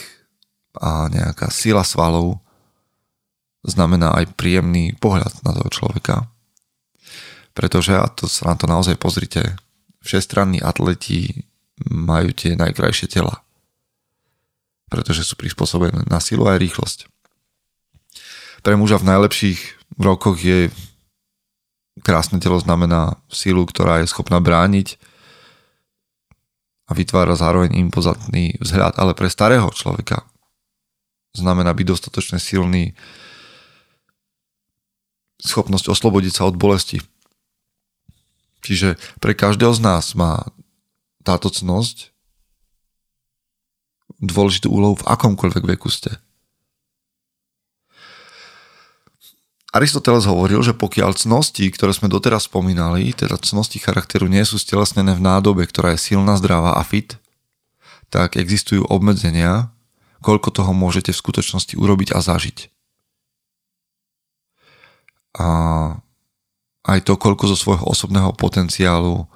a 0.76 1.08
nejaká 1.08 1.48
sila 1.48 1.82
svalov 1.82 2.38
znamená 3.64 4.14
aj 4.16 4.36
príjemný 4.36 4.96
pohľad 4.96 5.42
na 5.44 5.52
toho 5.52 5.68
človeka. 5.72 6.28
Pretože, 7.52 7.98
a 7.98 8.06
to 8.08 8.30
sa 8.30 8.52
na 8.52 8.54
to 8.56 8.64
naozaj 8.70 8.96
pozrite, 8.96 9.58
všestranní 10.00 10.62
atleti 10.62 11.44
majú 11.84 12.32
tie 12.32 12.56
najkrajšie 12.56 13.10
tela. 13.10 13.44
Pretože 14.88 15.26
sú 15.26 15.36
prispôsobené 15.36 16.06
na 16.08 16.22
silu 16.22 16.46
aj 16.48 16.60
rýchlosť. 16.62 16.98
Pre 18.60 18.74
muža 18.76 19.00
v 19.00 19.08
najlepších 19.08 19.60
rokoch 19.98 20.40
je 20.40 20.68
krásne 21.98 22.38
telo 22.38 22.62
znamená 22.62 23.18
silu, 23.26 23.66
ktorá 23.66 24.02
je 24.02 24.10
schopná 24.10 24.38
brániť 24.38 24.96
a 26.86 26.94
vytvára 26.94 27.34
zároveň 27.34 27.74
impozantný 27.78 28.58
vzhľad. 28.62 28.98
Ale 28.98 29.14
pre 29.14 29.30
starého 29.30 29.70
človeka 29.74 30.26
znamená 31.34 31.70
byť 31.74 31.86
dostatočne 31.86 32.38
silný, 32.38 32.94
schopnosť 35.40 35.88
oslobodiť 35.90 36.32
sa 36.36 36.46
od 36.46 36.58
bolesti. 36.58 37.00
Čiže 38.60 39.00
pre 39.24 39.32
každého 39.32 39.72
z 39.72 39.80
nás 39.80 40.12
má 40.12 40.44
táto 41.24 41.48
cnosť 41.48 42.12
dôležitú 44.20 44.68
úlohu 44.68 45.00
v 45.00 45.08
akomkoľvek 45.08 45.64
veku 45.64 45.88
ste. 45.88 46.20
Aristoteles 49.70 50.26
hovoril, 50.26 50.66
že 50.66 50.74
pokiaľ 50.74 51.14
cnosti, 51.14 51.70
ktoré 51.70 51.94
sme 51.94 52.10
doteraz 52.10 52.50
spomínali, 52.50 53.14
teda 53.14 53.38
cnosti 53.38 53.78
charakteru 53.78 54.26
nie 54.26 54.42
sú 54.42 54.58
stelesnené 54.58 55.14
v 55.14 55.22
nádobe, 55.22 55.62
ktorá 55.62 55.94
je 55.94 56.10
silná, 56.10 56.34
zdravá 56.34 56.74
a 56.74 56.82
fit, 56.82 57.14
tak 58.10 58.34
existujú 58.34 58.82
obmedzenia, 58.90 59.70
koľko 60.26 60.50
toho 60.50 60.74
môžete 60.74 61.14
v 61.14 61.22
skutočnosti 61.22 61.78
urobiť 61.78 62.10
a 62.10 62.18
zažiť. 62.18 62.58
A 65.38 65.46
aj 66.90 66.98
to, 67.06 67.14
koľko 67.14 67.46
zo 67.54 67.56
svojho 67.56 67.86
osobného 67.86 68.34
potenciálu 68.34 69.30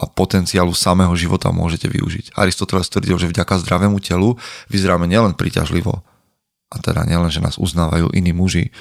a 0.00 0.08
potenciálu 0.08 0.74
samého 0.74 1.12
života 1.14 1.52
môžete 1.54 1.86
využiť. 1.86 2.34
Aristoteles 2.34 2.90
tvrdil, 2.90 3.20
že 3.20 3.30
vďaka 3.30 3.60
zdravému 3.60 4.00
telu 4.02 4.34
vyzeráme 4.66 5.06
nielen 5.06 5.36
príťažlivo, 5.36 6.02
a 6.70 6.76
teda 6.80 7.04
nielen, 7.04 7.28
že 7.28 7.44
nás 7.44 7.60
uznávajú 7.60 8.10
iní 8.16 8.32
muži, 8.34 8.74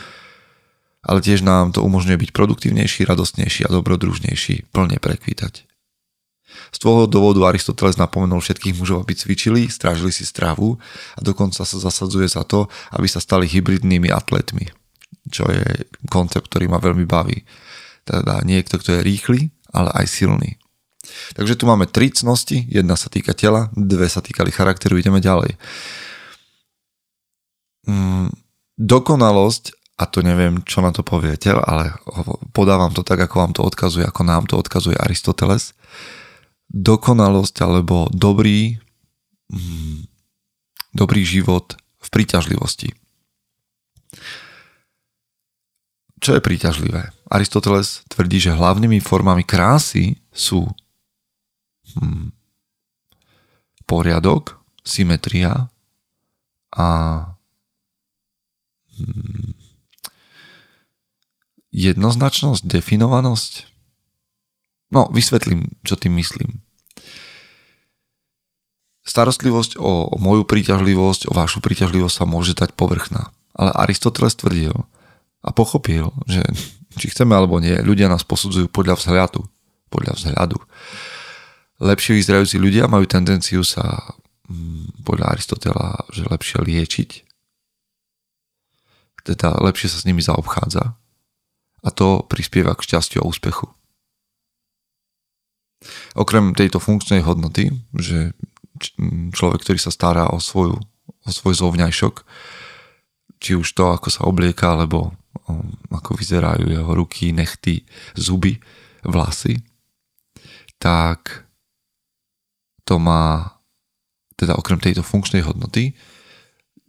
ale 1.04 1.24
tiež 1.24 1.46
nám 1.46 1.72
to 1.72 1.80
umožňuje 1.86 2.18
byť 2.28 2.32
produktívnejší, 2.36 3.08
radostnejší 3.08 3.68
a 3.68 3.74
dobrodružnejší, 3.74 4.72
plne 4.76 5.00
prekvítať. 5.00 5.70
Z 6.70 6.78
toho 6.82 7.06
dôvodu 7.06 7.46
Aristoteles 7.50 7.98
napomenul 7.98 8.42
všetkých 8.42 8.78
mužov, 8.78 9.06
aby 9.06 9.14
cvičili, 9.16 9.70
strážili 9.70 10.14
si 10.14 10.26
stravu 10.26 10.78
a 11.16 11.20
dokonca 11.22 11.62
sa 11.64 11.78
zasadzuje 11.78 12.30
za 12.30 12.44
to, 12.46 12.68
aby 12.94 13.08
sa 13.08 13.22
stali 13.22 13.46
hybridnými 13.46 14.10
atletmi, 14.10 14.70
čo 15.30 15.50
je 15.50 15.88
koncept, 16.10 16.50
ktorý 16.50 16.70
ma 16.70 16.82
veľmi 16.82 17.06
baví. 17.06 17.46
Teda 18.04 18.42
niekto, 18.42 18.82
kto 18.82 19.00
je 19.00 19.06
rýchly, 19.06 19.40
ale 19.72 19.94
aj 19.94 20.06
silný. 20.10 20.58
Takže 21.34 21.58
tu 21.58 21.66
máme 21.66 21.90
tri 21.90 22.14
cnosti, 22.14 22.66
jedna 22.70 22.94
sa 22.94 23.10
týka 23.10 23.34
tela, 23.34 23.74
dve 23.74 24.10
sa 24.10 24.22
týkali 24.22 24.54
charakteru, 24.54 24.98
ideme 24.98 25.22
ďalej. 25.22 25.58
Mm, 27.90 28.30
dokonalosť, 28.78 29.79
a 30.00 30.04
to 30.08 30.24
neviem, 30.24 30.64
čo 30.64 30.80
na 30.80 30.96
to 30.96 31.04
poviete, 31.04 31.52
ale 31.52 31.92
podávam 32.56 32.96
to 32.96 33.04
tak, 33.04 33.20
ako 33.20 33.36
vám 33.44 33.52
to 33.52 33.62
odkazuje, 33.68 34.08
ako 34.08 34.24
nám 34.24 34.48
to 34.48 34.56
odkazuje 34.56 34.96
Aristoteles, 34.96 35.76
dokonalosť 36.72 37.56
alebo 37.68 38.08
dobrý 38.08 38.80
mm, 39.52 40.08
dobrý 40.94 41.22
život 41.26 41.76
v 42.00 42.08
príťažlivosti. 42.10 42.96
Čo 46.20 46.36
je 46.36 46.42
príťažlivé? 46.44 47.16
Aristoteles 47.32 48.04
tvrdí, 48.12 48.44
že 48.44 48.56
hlavnými 48.56 49.00
formami 49.00 49.48
krásy 49.48 50.20
sú 50.36 50.68
hmm, 51.96 52.36
poriadok, 53.88 54.60
symetria 54.84 55.72
a 56.76 56.88
hmm, 59.00 59.69
jednoznačnosť, 61.74 62.66
definovanosť. 62.66 63.54
No, 64.90 65.06
vysvetlím, 65.14 65.70
čo 65.86 65.94
tým 65.94 66.18
myslím. 66.18 66.66
Starostlivosť 69.06 69.78
o, 69.78 70.14
moju 70.18 70.46
príťažlivosť, 70.46 71.30
o 71.30 71.34
vašu 71.34 71.62
príťažlivosť 71.62 72.16
sa 72.22 72.26
môže 72.30 72.54
dať 72.58 72.74
povrchná. 72.74 73.34
Ale 73.54 73.74
Aristoteles 73.74 74.38
tvrdil, 74.38 74.74
a 75.40 75.50
pochopil, 75.56 76.12
že 76.28 76.44
či 77.00 77.12
chceme 77.12 77.32
alebo 77.32 77.64
nie, 77.64 77.76
ľudia 77.80 78.12
nás 78.12 78.28
posudzujú 78.28 78.68
podľa 78.68 79.00
vzhľadu. 79.00 79.42
Podľa 79.88 80.14
vzhľadu. 80.20 80.58
Lepšie 81.80 82.20
vyzerajúci 82.20 82.60
ľudia 82.60 82.92
majú 82.92 83.08
tendenciu 83.08 83.64
sa 83.64 84.04
mm, 84.52 85.08
podľa 85.08 85.32
Aristotela, 85.32 86.04
že 86.12 86.28
lepšie 86.28 86.60
liečiť. 86.60 87.10
Teda 89.24 89.56
lepšie 89.64 89.88
sa 89.88 89.98
s 90.04 90.08
nimi 90.08 90.20
zaobchádza. 90.20 91.00
A 91.84 91.90
to 91.92 92.26
prispieva 92.28 92.76
k 92.76 92.86
šťastiu 92.86 93.24
a 93.24 93.28
úspechu. 93.30 93.72
Okrem 96.16 96.52
tejto 96.52 96.84
funkčnej 96.84 97.24
hodnoty, 97.24 97.72
že 97.96 98.36
človek, 99.32 99.64
ktorý 99.64 99.80
sa 99.80 99.92
stará 99.92 100.28
o, 100.32 100.44
svoju, 100.44 100.76
o 101.26 101.30
svoj 101.32 101.56
zovňajšok, 101.56 102.16
či 103.40 103.56
už 103.56 103.68
to, 103.72 103.96
ako 103.96 104.08
sa 104.12 104.28
oblieka, 104.28 104.76
alebo 104.76 105.16
ako 105.90 106.20
vyzerajú 106.20 106.68
jeho 106.68 106.92
ruky, 106.92 107.32
nechty, 107.32 107.88
zuby, 108.14 108.60
vlasy, 109.08 109.64
tak 110.78 111.48
to 112.84 113.00
má, 113.00 113.56
teda 114.36 114.56
okrem 114.60 114.80
tejto 114.80 115.02
funkčnej 115.02 115.44
hodnoty, 115.48 115.96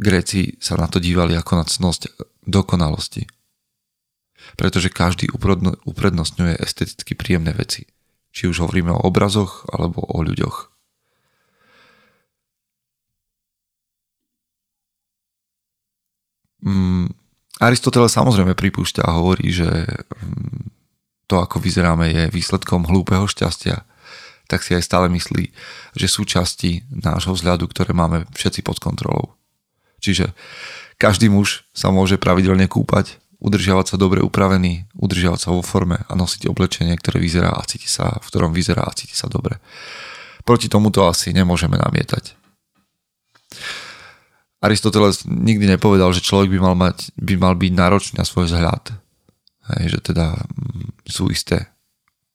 Gréci 0.00 0.56
sa 0.56 0.80
na 0.80 0.88
to 0.88 0.97
dívali 0.97 1.37
ako 1.37 1.61
na 1.61 1.64
cnosť 1.68 2.09
dokonalosti. 2.49 3.28
Pretože 4.56 4.92
každý 4.92 5.30
uprednostňuje 5.85 6.59
esteticky 6.61 7.14
príjemné 7.14 7.54
veci. 7.54 7.87
Či 8.30 8.50
už 8.50 8.66
hovoríme 8.66 8.94
o 8.94 9.04
obrazoch 9.04 9.66
alebo 9.70 10.02
o 10.04 10.23
ľuďoch. 10.23 10.70
Mm, 16.61 17.09
Aristoteles 17.61 18.12
samozrejme 18.12 18.52
pripúšťa 18.52 19.04
a 19.04 19.16
hovorí, 19.16 19.49
že 19.52 19.68
mm, 19.68 20.73
to, 21.28 21.40
ako 21.40 21.62
vyzeráme, 21.62 22.11
je 22.11 22.32
výsledkom 22.32 22.85
hlúpeho 22.88 23.25
šťastia, 23.25 23.85
tak 24.50 24.66
si 24.66 24.75
aj 24.75 24.82
stále 24.82 25.06
myslí, 25.14 25.54
že 25.94 26.06
sú 26.11 26.26
časti 26.26 26.82
nášho 26.90 27.38
vzhľadu, 27.38 27.70
ktoré 27.70 27.94
máme 27.94 28.26
všetci 28.35 28.66
pod 28.66 28.82
kontrolou. 28.82 29.38
Čiže 30.02 30.35
každý 30.99 31.30
muž 31.30 31.68
sa 31.70 31.94
môže 31.94 32.18
pravidelne 32.18 32.66
kúpať, 32.66 33.19
udržiavať 33.40 33.87
sa 33.92 33.97
dobre 33.97 34.20
upravený, 34.20 34.87
udržiavať 35.00 35.40
sa 35.40 35.50
vo 35.50 35.64
forme 35.64 36.04
a 36.04 36.12
nosiť 36.12 36.47
oblečenie, 36.47 36.92
ktoré 37.00 37.18
vyzerá 37.18 37.56
a 37.56 37.64
cíti 37.64 37.88
sa, 37.88 38.20
v 38.20 38.26
ktorom 38.28 38.52
vyzerá 38.52 38.85
a 38.85 38.92
cíti 38.92 39.16
sa 39.16 39.32
dobre. 39.32 39.56
Proti 40.44 40.68
tomuto 40.68 41.09
asi 41.09 41.32
nemôžeme 41.32 41.80
namietať. 41.80 42.37
Aristoteles 44.61 45.25
nikdy 45.25 45.64
nepovedal, 45.64 46.12
že 46.12 46.20
človek 46.20 46.52
by 46.52 46.58
mal, 46.60 46.76
mať, 46.76 47.17
by 47.17 47.34
mal 47.41 47.56
byť 47.56 47.73
náročný 47.73 48.14
na 48.21 48.28
svoj 48.28 48.52
vzhľad. 48.52 48.93
Hej, 49.73 49.97
že 49.97 50.12
teda 50.12 50.36
mm, 50.36 51.08
sú 51.08 51.32
isté. 51.32 51.73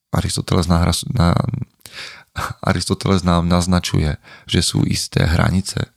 Aristoteles, 0.09 0.65
na, 0.65 0.81
na, 1.13 1.37
Aristoteles 2.69 3.21
nám 3.21 3.45
naznačuje, 3.45 4.17
že 4.49 4.65
sú 4.65 4.81
isté 4.89 5.21
hranice, 5.21 5.93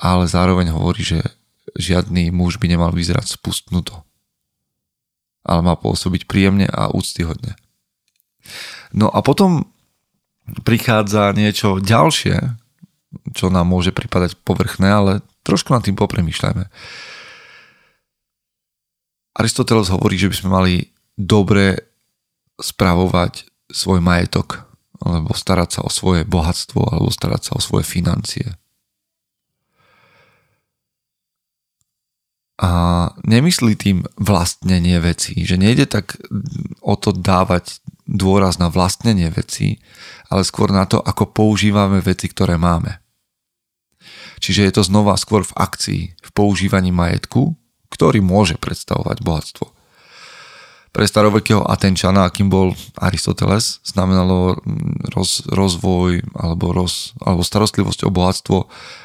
ale 0.00 0.24
zároveň 0.24 0.72
hovorí, 0.72 1.04
že 1.04 1.20
žiadny 1.76 2.32
muž 2.32 2.56
by 2.56 2.72
nemal 2.72 2.94
vyzerať 2.96 3.36
spustnuto, 3.36 4.07
ale 5.48 5.64
má 5.64 5.74
pôsobiť 5.74 6.28
príjemne 6.28 6.68
a 6.68 6.92
úctyhodne. 6.92 7.56
No 8.92 9.08
a 9.08 9.24
potom 9.24 9.72
prichádza 10.64 11.32
niečo 11.32 11.80
ďalšie, 11.80 12.36
čo 13.32 13.48
nám 13.48 13.72
môže 13.72 13.92
pripadať 13.92 14.36
povrchné, 14.44 14.88
ale 14.88 15.12
trošku 15.44 15.72
nad 15.72 15.80
tým 15.80 15.96
popremýšľajme. 15.96 16.64
Aristoteles 19.38 19.88
hovorí, 19.88 20.20
že 20.20 20.28
by 20.28 20.36
sme 20.36 20.50
mali 20.50 20.74
dobre 21.16 21.88
spravovať 22.58 23.46
svoj 23.70 24.02
majetok, 24.02 24.66
alebo 24.98 25.30
starať 25.32 25.78
sa 25.78 25.80
o 25.86 25.90
svoje 25.92 26.26
bohatstvo, 26.26 26.80
alebo 26.90 27.08
starať 27.08 27.42
sa 27.48 27.52
o 27.56 27.62
svoje 27.62 27.86
financie. 27.86 28.58
A 32.58 32.70
nemyslí 33.22 33.78
tým 33.78 34.02
vlastnenie 34.18 34.98
vecí, 34.98 35.46
že 35.46 35.54
nejde 35.54 35.86
tak 35.86 36.18
o 36.82 36.98
to 36.98 37.14
dávať 37.14 37.78
dôraz 38.02 38.58
na 38.58 38.66
vlastnenie 38.66 39.30
vecí, 39.30 39.78
ale 40.26 40.42
skôr 40.42 40.74
na 40.74 40.82
to, 40.82 40.98
ako 40.98 41.30
používame 41.30 42.02
veci, 42.02 42.26
ktoré 42.26 42.58
máme. 42.58 42.98
Čiže 44.42 44.66
je 44.66 44.72
to 44.74 44.82
znova 44.82 45.14
skôr 45.14 45.46
v 45.46 45.54
akcii, 45.54 46.02
v 46.18 46.30
používaní 46.34 46.90
majetku, 46.90 47.54
ktorý 47.94 48.18
môže 48.18 48.58
predstavovať 48.58 49.22
bohatstvo. 49.22 49.66
Pre 50.88 51.04
starovekého 51.04 51.62
Atenčana, 51.68 52.26
akým 52.26 52.48
bol 52.48 52.72
Aristoteles, 52.96 53.84
znamenalo 53.84 54.56
roz, 55.12 55.44
rozvoj 55.46 56.24
alebo, 56.32 56.72
roz, 56.72 57.12
alebo 57.20 57.44
starostlivosť 57.44 58.08
o 58.08 58.10
bohatstvo 58.10 58.58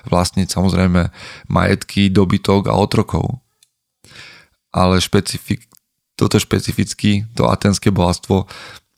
vlastniť 0.08 0.48
samozrejme 0.48 1.12
majetky, 1.52 2.08
dobytok 2.08 2.72
a 2.72 2.80
otrokov. 2.80 3.43
Ale 4.74 4.98
špecifik, 4.98 5.70
toto 6.18 6.42
špecificky, 6.42 7.30
to 7.38 7.46
atenské 7.46 7.94
bohatstvo 7.94 8.50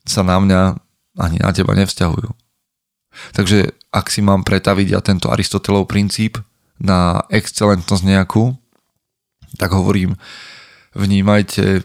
sa 0.08 0.22
na 0.24 0.40
mňa 0.40 0.62
ani 1.20 1.38
na 1.44 1.52
teba 1.52 1.76
nevzťahujú. 1.76 2.32
Takže 3.32 3.72
ak 3.96 4.12
si 4.12 4.20
mám 4.20 4.44
pretaviť 4.44 4.88
ja 4.92 5.00
tento 5.00 5.32
Aristotelov 5.32 5.88
princíp 5.88 6.40
na 6.80 7.24
excelentnosť 7.32 8.04
nejakú, 8.04 8.56
tak 9.56 9.72
hovorím, 9.72 10.20
vnímajte 10.92 11.84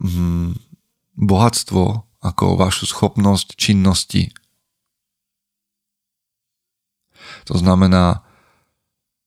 hm, 0.00 0.56
bohatstvo 1.20 1.84
ako 2.24 2.44
vašu 2.56 2.88
schopnosť 2.88 3.58
činnosti. 3.60 4.32
To 7.50 7.58
znamená, 7.58 8.22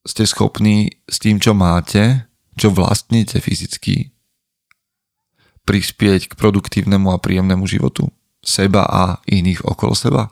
ste 0.06 0.24
schopní 0.24 1.02
s 1.10 1.20
tým, 1.20 1.42
čo 1.42 1.54
máte, 1.54 2.30
čo 2.56 2.72
vlastníte 2.72 3.40
fyzicky, 3.44 4.12
prispieť 5.68 6.32
k 6.32 6.38
produktívnemu 6.38 7.12
a 7.12 7.22
príjemnému 7.22 7.68
životu 7.68 8.10
seba 8.44 8.88
a 8.88 9.04
iných 9.28 9.64
okolo 9.68 9.94
seba? 9.96 10.32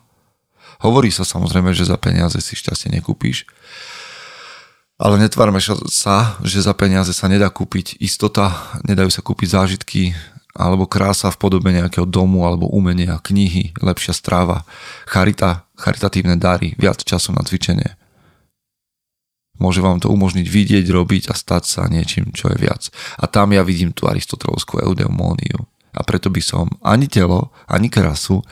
Hovorí 0.84 1.12
sa 1.12 1.24
samozrejme, 1.24 1.72
že 1.72 1.88
za 1.88 1.96
peniaze 1.96 2.40
si 2.44 2.60
šťastie 2.60 2.92
nekúpíš, 2.92 3.48
ale 5.00 5.20
netvárme 5.20 5.60
sa, 5.90 6.38
že 6.46 6.64
za 6.64 6.72
peniaze 6.78 7.12
sa 7.12 7.28
nedá 7.28 7.50
kúpiť 7.50 7.98
istota, 8.00 8.56
nedajú 8.88 9.10
sa 9.10 9.26
kúpiť 9.26 9.48
zážitky 9.52 10.16
alebo 10.54 10.86
krása 10.86 11.34
v 11.34 11.42
podobe 11.42 11.74
nejakého 11.74 12.06
domu 12.06 12.46
alebo 12.46 12.70
umenia, 12.70 13.18
knihy, 13.18 13.74
lepšia 13.82 14.14
stráva, 14.14 14.70
charita, 15.10 15.66
charitatívne 15.74 16.38
dary, 16.38 16.78
viac 16.78 17.02
času 17.02 17.34
na 17.34 17.42
cvičenie. 17.42 17.98
Môže 19.63 19.80
vám 19.80 20.04
to 20.04 20.12
umožniť 20.12 20.43
vidieť, 20.43 20.86
robiť 20.91 21.32
a 21.32 21.34
stať 21.39 21.63
sa 21.63 21.82
niečím, 21.88 22.36
čo 22.36 22.52
je 22.52 22.60
viac. 22.60 22.91
A 23.15 23.32
tam 23.32 23.56
ja 23.56 23.63
vidím 23.63 23.95
tú 23.95 24.12
aristotelovskú 24.12 24.84
eudeumóniu 24.84 25.63
a 25.95 26.02
preto 26.04 26.28
by 26.28 26.41
som 26.43 26.67
ani 26.84 27.08
telo, 27.08 27.56
ani 27.69 27.88
krasu, 27.88 28.43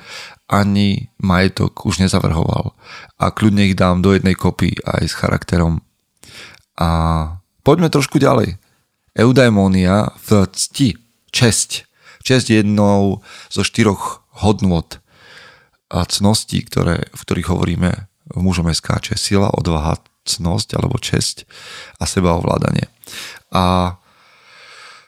ani 0.48 1.12
majetok 1.20 1.84
už 1.84 2.06
nezavrhoval. 2.06 2.78
A 3.18 3.34
kľudne 3.34 3.68
ich 3.68 3.76
dám 3.76 4.00
do 4.00 4.16
jednej 4.16 4.38
kopy 4.38 4.78
aj 4.86 5.04
s 5.10 5.18
charakterom. 5.18 5.84
A 6.78 6.90
poďme 7.66 7.92
trošku 7.92 8.22
ďalej. 8.22 8.62
Eudaimonia 9.18 10.16
v 10.22 10.48
cti, 10.54 10.96
česť. 11.34 11.90
Česť 12.22 12.46
je 12.54 12.56
jednou 12.62 13.26
zo 13.50 13.66
štyroch 13.66 14.24
hodnot 14.40 15.02
a 15.92 16.06
cností, 16.08 16.64
ktoré, 16.64 17.10
v 17.12 17.20
ktorých 17.20 17.52
hovoríme 17.52 17.92
v 18.32 18.40
mužom 18.40 18.70
skáče. 18.72 19.20
Sila, 19.20 19.52
odvaha, 19.52 20.00
cnosť 20.28 20.78
alebo 20.78 21.02
česť 21.02 21.50
a 21.98 22.06
sebaovládanie. 22.06 22.88
A 23.52 23.96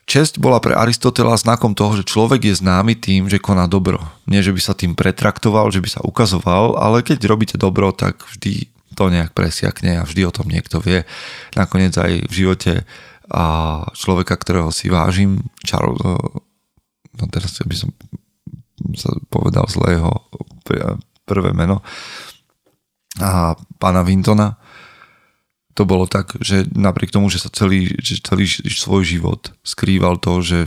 Česť 0.04 0.36
bola 0.36 0.60
pre 0.60 0.76
Aristotela 0.76 1.40
znakom 1.40 1.72
toho, 1.72 1.96
že 1.96 2.04
človek 2.04 2.44
je 2.52 2.60
známy 2.60 3.00
tým, 3.00 3.32
že 3.32 3.40
koná 3.40 3.72
dobro. 3.72 4.04
Nie, 4.28 4.44
že 4.44 4.52
by 4.52 4.60
sa 4.60 4.76
tým 4.76 5.00
pretraktoval, 5.00 5.72
že 5.72 5.80
by 5.80 5.90
sa 5.90 6.04
ukazoval, 6.04 6.76
ale 6.76 7.08
keď 7.08 7.24
robíte 7.24 7.56
dobro, 7.56 7.96
tak 7.96 8.20
vždy 8.36 8.68
to 8.94 9.04
nejak 9.08 9.32
presiakne 9.32 10.04
a 10.04 10.06
vždy 10.06 10.28
o 10.28 10.36
tom 10.36 10.52
niekto 10.52 10.84
vie. 10.84 11.08
Nakoniec 11.56 11.96
aj 11.96 12.28
v 12.28 12.34
živote 12.36 12.84
a 13.32 13.46
človeka, 13.96 14.36
ktorého 14.36 14.76
si 14.76 14.92
vážim, 14.92 15.48
Charles, 15.64 15.98
no 16.04 17.24
teraz 17.32 17.56
by 17.64 17.74
som 17.74 17.90
sa 19.00 19.16
povedal 19.32 19.64
zlého 19.72 20.12
prvé 21.24 21.56
meno, 21.56 21.80
a 23.24 23.56
pána 23.80 24.04
Vintona, 24.04 24.58
to 25.74 25.90
bolo 25.90 26.06
tak, 26.06 26.38
že 26.38 26.70
napriek 26.70 27.10
tomu, 27.10 27.34
že 27.34 27.42
sa 27.42 27.50
celý, 27.50 27.90
že 27.98 28.22
celý 28.22 28.46
svoj 28.70 29.02
život 29.02 29.50
skrýval 29.66 30.22
to, 30.22 30.46
že 30.46 30.60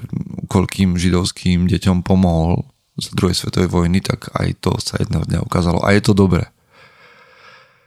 koľkým 0.51 0.99
židovským 0.99 1.71
deťom 1.71 2.03
pomohol 2.03 2.67
z 2.99 3.15
druhej 3.15 3.39
svetovej 3.39 3.71
vojny, 3.71 4.03
tak 4.03 4.35
aj 4.35 4.59
to 4.59 4.75
sa 4.83 4.99
jedného 4.99 5.23
dňa 5.23 5.41
ukázalo. 5.47 5.79
A 5.87 5.95
je 5.95 6.03
to 6.03 6.13
dobré. 6.17 6.51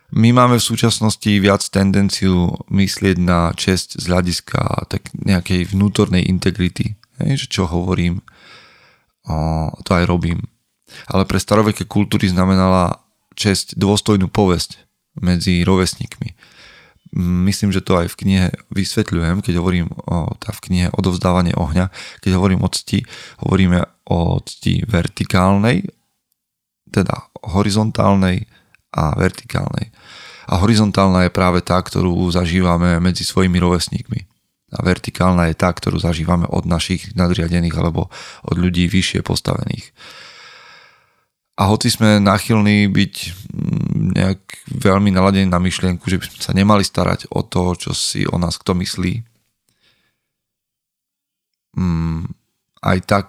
My 0.10 0.34
máme 0.34 0.58
v 0.58 0.68
súčasnosti 0.74 1.30
viac 1.38 1.62
tendenciu 1.70 2.58
myslieť 2.72 3.18
na 3.22 3.54
česť 3.54 4.02
z 4.02 4.06
hľadiska 4.10 4.90
tak 4.90 5.12
nejakej 5.14 5.70
vnútornej 5.70 6.26
integrity. 6.26 6.98
Hej, 7.22 7.46
že 7.46 7.48
čo 7.52 7.70
hovorím, 7.70 8.24
o, 9.28 9.70
to 9.86 9.92
aj 9.94 10.10
robím. 10.10 10.50
Ale 11.06 11.30
pre 11.30 11.38
staroveké 11.38 11.86
kultúry 11.86 12.26
znamenala 12.26 13.06
česť 13.38 13.78
dôstojnú 13.78 14.32
povesť 14.34 14.82
medzi 15.20 15.62
rovesníkmi 15.62 16.34
myslím, 17.18 17.74
že 17.74 17.82
to 17.82 17.98
aj 17.98 18.14
v 18.14 18.20
knihe 18.26 18.46
vysvetľujem, 18.70 19.42
keď 19.42 19.54
hovorím 19.58 19.88
o, 19.90 20.34
tá 20.38 20.54
v 20.54 20.64
knihe 20.70 20.88
odovzdávanie 20.94 21.58
ohňa, 21.58 21.90
keď 22.22 22.32
hovorím 22.38 22.62
o 22.62 22.70
cti, 22.70 23.02
hovoríme 23.42 23.82
o 24.10 24.38
cti 24.46 24.86
vertikálnej, 24.86 25.90
teda 26.90 27.30
horizontálnej 27.50 28.46
a 28.94 29.14
vertikálnej. 29.18 29.94
A 30.50 30.58
horizontálna 30.58 31.30
je 31.30 31.32
práve 31.34 31.62
tá, 31.62 31.78
ktorú 31.78 32.26
zažívame 32.34 32.98
medzi 32.98 33.22
svojimi 33.22 33.62
rovesníkmi. 33.62 34.26
A 34.74 34.86
vertikálna 34.86 35.50
je 35.50 35.56
tá, 35.58 35.70
ktorú 35.70 35.98
zažívame 36.02 36.46
od 36.50 36.66
našich 36.66 37.14
nadriadených 37.18 37.74
alebo 37.78 38.10
od 38.46 38.58
ľudí 38.58 38.90
vyššie 38.90 39.26
postavených. 39.26 39.94
A 41.60 41.68
hoci 41.68 41.92
sme 41.92 42.24
nachylní 42.24 42.88
byť 42.88 43.16
mm, 43.52 44.16
nejak 44.16 44.42
veľmi 44.80 45.12
naladení 45.12 45.52
na 45.52 45.60
myšlienku, 45.60 46.08
že 46.08 46.16
by 46.16 46.26
sme 46.32 46.40
sa 46.40 46.54
nemali 46.56 46.88
starať 46.88 47.28
o 47.36 47.44
to, 47.44 47.76
čo 47.76 47.92
si 47.92 48.24
o 48.24 48.40
nás 48.40 48.56
kto 48.56 48.80
myslí, 48.80 49.28
mm, 51.76 52.32
aj 52.80 52.98
tak 53.04 53.28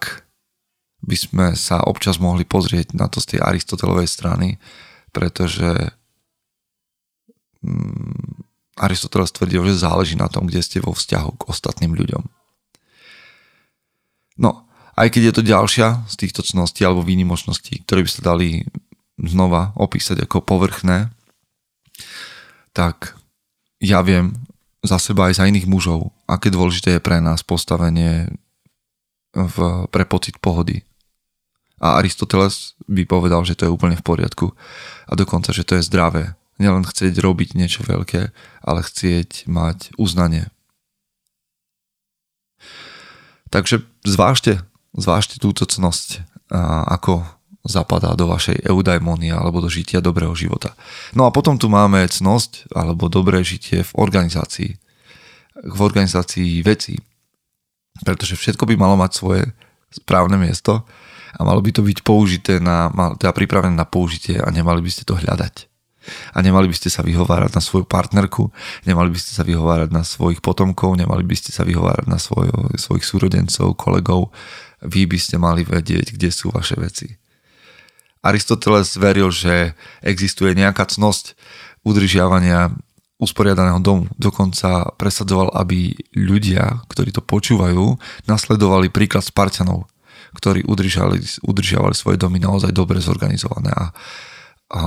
by 1.03 1.17
sme 1.19 1.47
sa 1.59 1.83
občas 1.83 2.23
mohli 2.23 2.47
pozrieť 2.47 2.95
na 2.95 3.11
to 3.11 3.19
z 3.19 3.35
tej 3.35 3.41
Aristotelovej 3.43 4.07
strany, 4.07 4.63
pretože 5.11 5.91
mm, 7.67 8.47
Aristoteles 8.79 9.35
tvrdil, 9.35 9.67
že 9.75 9.83
záleží 9.83 10.15
na 10.15 10.31
tom, 10.31 10.47
kde 10.47 10.63
ste 10.63 10.79
vo 10.79 10.95
vzťahu 10.95 11.31
k 11.35 11.47
ostatným 11.51 11.99
ľuďom. 11.99 12.23
No, 14.41 14.70
aj 15.01 15.09
keď 15.09 15.23
je 15.33 15.35
to 15.41 15.43
ďalšia 15.49 15.89
z 16.05 16.15
týchto 16.21 16.45
cností 16.45 16.85
alebo 16.85 17.01
výnimočností, 17.01 17.89
ktoré 17.89 18.05
by 18.05 18.11
sa 18.13 18.23
dali 18.37 18.69
znova 19.17 19.73
opísať 19.81 20.29
ako 20.29 20.45
povrchné, 20.45 21.09
tak 22.77 23.17
ja 23.81 24.05
viem 24.05 24.37
za 24.85 25.01
seba 25.01 25.33
aj 25.33 25.41
za 25.41 25.49
iných 25.49 25.69
mužov, 25.69 26.13
aké 26.29 26.53
dôležité 26.53 26.97
je 26.97 27.05
pre 27.05 27.21
nás 27.21 27.41
postavenie 27.41 28.29
v, 29.33 29.57
pre 29.89 30.05
pocit 30.05 30.37
pohody. 30.37 30.85
A 31.81 31.97
Aristoteles 31.97 32.77
by 32.85 33.09
povedal, 33.09 33.41
že 33.49 33.57
to 33.57 33.65
je 33.65 33.73
úplne 33.73 33.97
v 33.97 34.05
poriadku 34.05 34.53
a 35.09 35.13
dokonca, 35.17 35.57
že 35.57 35.65
to 35.65 35.81
je 35.81 35.87
zdravé. 35.89 36.37
Nielen 36.61 36.85
chcieť 36.85 37.17
robiť 37.25 37.57
niečo 37.57 37.89
veľké, 37.89 38.37
ale 38.61 38.81
chcieť 38.85 39.49
mať 39.49 39.97
uznanie. 39.97 40.53
Takže 43.49 43.81
zvážte, 44.05 44.61
zvážte 44.95 45.39
túto 45.39 45.67
cnosť, 45.67 46.25
ako 46.91 47.23
zapadá 47.61 48.17
do 48.17 48.25
vašej 48.25 48.65
eudaimonie 48.65 49.31
alebo 49.37 49.61
do 49.61 49.69
žitia 49.69 50.01
dobrého 50.01 50.33
života. 50.33 50.73
No 51.13 51.29
a 51.29 51.35
potom 51.35 51.61
tu 51.61 51.69
máme 51.69 52.01
cnosť 52.09 52.73
alebo 52.73 53.13
dobré 53.13 53.45
žitie 53.45 53.85
v 53.85 53.93
organizácii. 54.01 54.71
V 55.61 55.81
organizácii 55.85 56.65
vecí. 56.65 56.97
Pretože 58.01 58.41
všetko 58.41 58.65
by 58.65 58.75
malo 58.81 58.97
mať 58.97 59.13
svoje 59.13 59.43
správne 59.93 60.41
miesto 60.41 60.89
a 61.37 61.41
malo 61.45 61.61
by 61.61 61.71
to 61.71 61.85
byť 61.85 61.99
použité 62.01 62.59
na, 62.59 62.89
teda 63.21 63.37
pripravené 63.37 63.77
na 63.77 63.85
použitie 63.85 64.41
a 64.41 64.49
nemali 64.49 64.81
by 64.81 64.91
ste 64.91 65.05
to 65.05 65.21
hľadať. 65.21 65.69
A 66.33 66.41
nemali 66.41 66.65
by 66.65 66.73
ste 66.73 66.89
sa 66.89 67.05
vyhovárať 67.05 67.53
na 67.53 67.61
svoju 67.61 67.85
partnerku, 67.85 68.49
nemali 68.89 69.13
by 69.13 69.19
ste 69.21 69.37
sa 69.37 69.45
vyhovárať 69.45 69.93
na 69.93 70.01
svojich 70.01 70.41
potomkov, 70.41 70.97
nemali 70.97 71.29
by 71.29 71.37
ste 71.37 71.53
sa 71.53 71.61
vyhovárať 71.61 72.09
na 72.09 72.17
svoj, 72.17 72.49
svojich 72.81 73.05
súrodencov, 73.05 73.77
kolegov, 73.77 74.33
vy 74.85 75.05
by 75.05 75.19
ste 75.21 75.37
mali 75.37 75.63
vedieť, 75.65 76.17
kde 76.17 76.31
sú 76.33 76.49
vaše 76.53 76.77
veci. 76.77 77.21
Aristoteles 78.21 79.01
veril, 79.01 79.33
že 79.33 79.73
existuje 80.05 80.53
nejaká 80.53 80.85
cnosť 80.85 81.37
udržiavania 81.85 82.73
usporiadaného 83.21 83.81
domu. 83.81 84.09
Dokonca 84.17 84.97
presadzoval, 84.97 85.53
aby 85.57 85.93
ľudia, 86.17 86.85
ktorí 86.89 87.13
to 87.13 87.25
počúvajú, 87.25 87.97
nasledovali 88.29 88.93
príklad 88.93 89.25
Spartanov, 89.25 89.89
ktorí 90.37 90.65
udržiavali, 90.65 91.21
udržiavali 91.45 91.97
svoje 91.97 92.17
domy 92.21 92.41
naozaj 92.41 92.73
dobre 92.73 93.01
zorganizované. 93.01 93.73
A, 93.73 93.85
a 94.73 94.81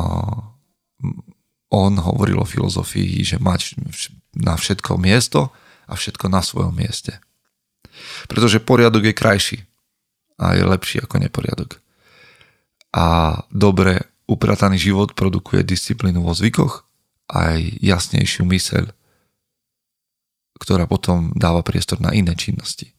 on 1.74 1.94
hovoril 1.98 2.38
o 2.38 2.50
filozofii, 2.50 3.26
že 3.26 3.38
mať 3.42 3.78
na 4.38 4.58
všetko 4.58 4.98
miesto 4.98 5.50
a 5.90 5.98
všetko 5.98 6.30
na 6.30 6.42
svojom 6.46 6.74
mieste. 6.74 7.18
Pretože 8.30 8.62
poriadok 8.62 9.10
je 9.10 9.14
krajší 9.14 9.58
a 10.38 10.58
je 10.58 10.64
lepší 10.66 11.02
ako 11.04 11.22
neporiadok. 11.22 11.80
A 12.94 13.38
dobre 13.50 14.14
uprataný 14.30 14.78
život 14.78 15.18
produkuje 15.18 15.66
disciplínu 15.66 16.22
vo 16.22 16.34
zvykoch 16.34 16.86
aj 17.34 17.82
jasnejšiu 17.82 18.46
myseľ, 18.46 18.94
ktorá 20.62 20.86
potom 20.86 21.34
dáva 21.34 21.66
priestor 21.66 22.00
na 22.00 22.14
iné 22.14 22.38
činnosti. 22.38 22.94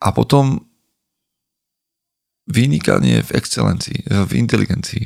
A 0.00 0.16
potom 0.16 0.64
vynikanie 2.48 3.20
v 3.20 3.30
excelencii, 3.36 4.08
v 4.08 4.32
inteligencii. 4.32 5.04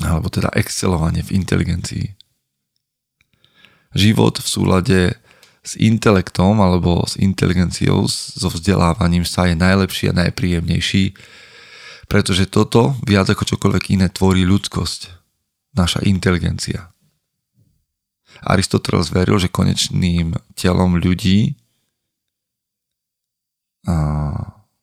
Alebo 0.00 0.32
teda 0.32 0.48
excelovanie 0.56 1.20
v 1.20 1.36
inteligencii 1.36 2.29
život 3.94 4.38
v 4.38 4.46
súlade 4.46 5.00
s 5.60 5.76
intelektom 5.76 6.56
alebo 6.62 7.04
s 7.04 7.20
inteligenciou, 7.20 8.08
so 8.08 8.48
vzdelávaním 8.48 9.28
sa 9.28 9.44
je 9.50 9.58
najlepší 9.58 10.08
a 10.08 10.18
najpríjemnejší, 10.26 11.12
pretože 12.08 12.48
toto 12.48 12.96
viac 13.04 13.28
ako 13.28 13.44
čokoľvek 13.44 13.84
iné 13.92 14.08
tvorí 14.08 14.48
ľudskosť, 14.48 15.00
naša 15.76 16.02
inteligencia. 16.08 16.90
Aristoteles 18.40 19.12
veril, 19.12 19.36
že 19.36 19.52
konečným 19.52 20.32
telom 20.56 20.96
ľudí 20.96 21.60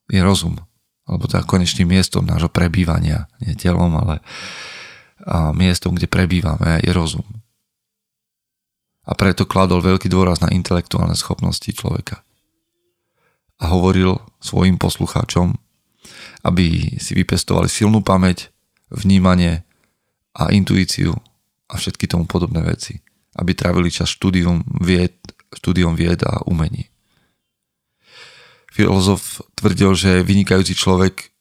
je 0.07 0.21
rozum, 0.21 0.61
alebo 1.09 1.25
teda 1.25 1.41
konečným 1.41 1.89
miestom 1.89 2.21
nášho 2.21 2.53
prebývania, 2.53 3.25
nie 3.41 3.57
telom, 3.57 3.97
ale 3.97 4.21
miestom, 5.57 5.97
kde 5.97 6.05
prebývame, 6.05 6.85
je 6.85 6.91
rozum 6.93 7.25
a 9.07 9.11
preto 9.15 9.47
kladol 9.47 9.79
veľký 9.79 10.11
dôraz 10.11 10.43
na 10.43 10.51
intelektuálne 10.51 11.15
schopnosti 11.15 11.71
človeka. 11.71 12.19
A 13.63 13.71
hovoril 13.71 14.19
svojim 14.43 14.75
poslucháčom, 14.75 15.55
aby 16.43 16.99
si 16.99 17.15
vypestovali 17.15 17.71
silnú 17.71 18.03
pamäť, 18.03 18.51
vnímanie 18.91 19.63
a 20.35 20.51
intuíciu 20.51 21.15
a 21.71 21.73
všetky 21.79 22.05
tomu 22.05 22.27
podobné 22.27 22.61
veci. 22.61 22.99
Aby 23.39 23.55
trávili 23.55 23.89
čas 23.89 24.11
štúdium 24.11 24.61
vied, 24.83 25.15
štúdium 25.55 25.95
vied 25.95 26.21
a 26.27 26.43
umení. 26.45 26.91
Filozof 28.69 29.41
tvrdil, 29.57 29.97
že 29.97 30.21
vynikajúci 30.21 30.77
človek 30.77 31.33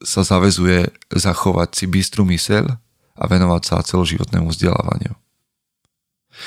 sa 0.00 0.22
zavezuje 0.24 0.88
zachovať 1.12 1.68
si 1.74 1.84
bystrú 1.84 2.24
myseľ 2.24 2.64
a 3.18 3.24
venovať 3.26 3.62
sa 3.66 3.84
celoživotnému 3.84 4.48
vzdelávaniu. 4.48 5.12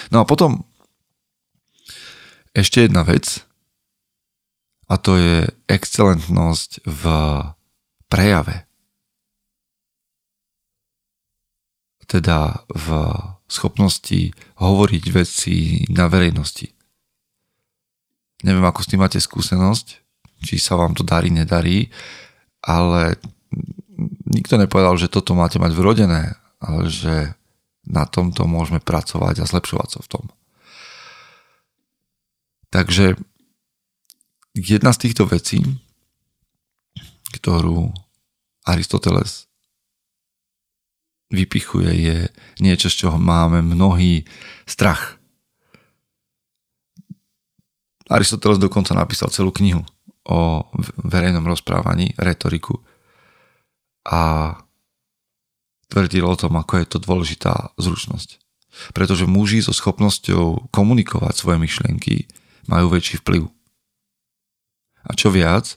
No 0.09 0.23
a 0.23 0.25
potom 0.25 0.63
ešte 2.51 2.83
jedna 2.83 3.03
vec 3.07 3.43
a 4.91 4.99
to 4.99 5.15
je 5.15 5.47
excelentnosť 5.71 6.83
v 6.83 7.03
prejave. 8.11 8.67
Teda 12.03 12.67
v 12.67 12.87
schopnosti 13.47 14.35
hovoriť 14.59 15.03
veci 15.15 15.87
na 15.87 16.11
verejnosti. 16.11 16.67
Neviem, 18.43 18.67
ako 18.67 18.83
s 18.83 18.89
tým 18.91 18.99
máte 18.99 19.19
skúsenosť, 19.23 19.87
či 20.43 20.59
sa 20.59 20.75
vám 20.75 20.91
to 20.91 21.07
darí, 21.07 21.31
nedarí, 21.31 21.87
ale 22.59 23.15
nikto 24.27 24.59
nepovedal, 24.59 24.99
že 24.99 25.11
toto 25.11 25.37
máte 25.39 25.55
mať 25.55 25.71
vrodené, 25.71 26.35
ale 26.59 26.91
že 26.91 27.31
na 27.87 28.05
tomto 28.05 28.45
môžeme 28.45 28.79
pracovať 28.81 29.41
a 29.41 29.49
zlepšovať 29.49 29.89
sa 29.89 29.99
v 30.05 30.09
tom. 30.09 30.25
Takže 32.71 33.19
jedna 34.55 34.91
z 34.95 35.01
týchto 35.07 35.27
vecí, 35.27 35.59
ktorú 37.35 37.91
Aristoteles 38.63 39.51
vypichuje, 41.31 41.89
je 41.95 42.17
niečo, 42.59 42.91
z 42.91 43.07
čoho 43.07 43.17
máme 43.17 43.63
mnohý 43.63 44.27
strach. 44.67 45.17
Aristoteles 48.11 48.59
dokonca 48.59 48.91
napísal 48.91 49.31
celú 49.31 49.55
knihu 49.55 49.81
o 50.27 50.67
verejnom 51.07 51.47
rozprávaní, 51.47 52.13
retoriku 52.19 52.83
a 54.05 54.53
tvrdil 55.91 56.23
o 56.23 56.39
tom, 56.39 56.55
ako 56.55 56.79
je 56.79 56.87
to 56.87 56.97
dôležitá 57.03 57.75
zručnosť. 57.75 58.39
Pretože 58.95 59.27
muži 59.27 59.59
so 59.59 59.75
schopnosťou 59.75 60.71
komunikovať 60.71 61.35
svoje 61.35 61.59
myšlienky 61.59 62.31
majú 62.71 62.95
väčší 62.95 63.19
vplyv. 63.19 63.51
A 65.03 65.11
čo 65.19 65.27
viac, 65.27 65.75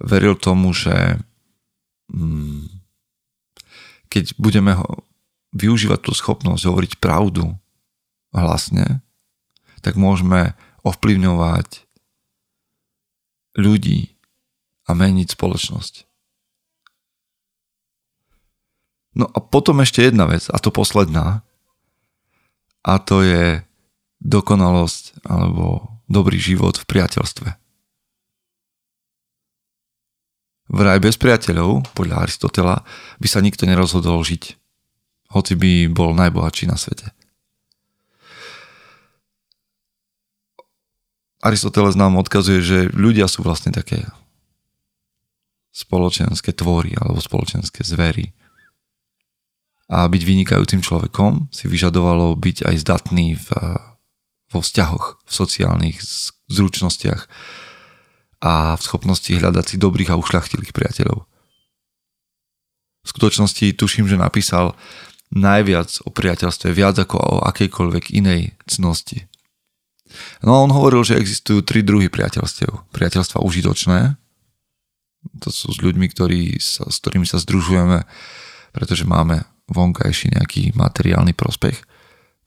veril 0.00 0.40
tomu, 0.40 0.72
že 0.72 1.20
hmm, 2.08 2.80
keď 4.08 4.34
budeme 4.40 4.80
ho, 4.80 5.04
využívať 5.52 6.00
tú 6.00 6.12
schopnosť 6.16 6.62
hovoriť 6.64 6.92
pravdu 7.02 7.54
hlasne, 8.32 9.04
tak 9.84 10.00
môžeme 10.00 10.56
ovplyvňovať 10.86 11.84
ľudí 13.58 14.16
a 14.88 14.96
meniť 14.96 15.36
spoločnosť. 15.36 16.09
No 19.14 19.26
a 19.26 19.38
potom 19.42 19.82
ešte 19.82 20.06
jedna 20.06 20.30
vec, 20.30 20.46
a 20.46 20.56
to 20.62 20.70
posledná, 20.70 21.42
a 22.86 22.94
to 23.02 23.26
je 23.26 23.60
dokonalosť 24.22 25.24
alebo 25.26 25.98
dobrý 26.06 26.38
život 26.38 26.78
v 26.78 26.88
priateľstve. 26.88 27.48
Vraj 30.70 31.02
bez 31.02 31.18
priateľov, 31.18 31.82
podľa 31.98 32.30
Aristotela, 32.30 32.86
by 33.18 33.26
sa 33.26 33.42
nikto 33.42 33.66
nerozhodol 33.66 34.22
žiť, 34.22 34.54
hoci 35.34 35.52
by 35.58 35.90
bol 35.90 36.14
najbohatší 36.14 36.70
na 36.70 36.78
svete. 36.78 37.10
Aristoteles 41.40 41.96
nám 41.96 42.20
odkazuje, 42.20 42.60
že 42.60 42.78
ľudia 42.92 43.24
sú 43.24 43.40
vlastne 43.40 43.72
také 43.72 44.04
spoločenské 45.72 46.52
tvory 46.52 46.92
alebo 47.00 47.18
spoločenské 47.18 47.80
zvery 47.80 48.36
a 49.90 50.06
byť 50.06 50.22
vynikajúcim 50.22 50.86
človekom 50.86 51.50
si 51.50 51.66
vyžadovalo 51.66 52.38
byť 52.38 52.70
aj 52.70 52.76
zdatný 52.78 53.34
v, 53.34 53.48
vo 54.54 54.60
vzťahoch, 54.62 55.18
v 55.26 55.32
sociálnych 55.34 55.98
zručnostiach 56.46 57.26
a 58.40 58.78
v 58.78 58.82
schopnosti 58.86 59.34
hľadať 59.34 59.74
si 59.74 59.76
dobrých 59.82 60.14
a 60.14 60.18
ušľachtilých 60.22 60.70
priateľov. 60.70 61.26
V 63.00 63.08
skutočnosti 63.08 63.66
tuším, 63.74 64.06
že 64.06 64.14
napísal 64.14 64.78
najviac 65.34 66.06
o 66.06 66.10
priateľstve, 66.14 66.70
viac 66.70 66.94
ako 67.02 67.16
o 67.18 67.34
akejkoľvek 67.50 68.14
inej 68.14 68.54
cnosti. 68.70 69.26
No 70.42 70.54
a 70.54 70.62
on 70.62 70.70
hovoril, 70.70 71.02
že 71.02 71.18
existujú 71.18 71.62
tri 71.62 71.82
druhy 71.82 72.10
priateľstiev. 72.10 72.90
Priateľstva 72.94 73.42
užitočné, 73.42 74.18
to 75.38 75.48
sú 75.50 75.70
s 75.70 75.78
ľuďmi, 75.82 76.06
ktorí 76.10 76.58
sa, 76.58 76.86
s 76.86 76.98
ktorými 77.02 77.26
sa 77.26 77.38
združujeme, 77.38 78.02
pretože 78.74 79.06
máme 79.06 79.46
vonkajší 79.70 80.36
nejaký 80.36 80.62
materiálny 80.74 81.32
prospech. 81.32 81.78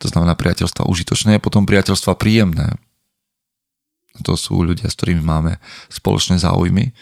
To 0.04 0.08
znamená 0.12 0.36
priateľstva 0.36 0.88
užitočné 0.88 1.40
a 1.40 1.44
potom 1.44 1.64
priateľstva 1.64 2.20
príjemné. 2.20 2.76
To 4.28 4.38
sú 4.38 4.62
ľudia, 4.62 4.92
s 4.92 4.98
ktorými 5.00 5.24
máme 5.24 5.58
spoločné 5.90 6.38
záujmy 6.38 6.94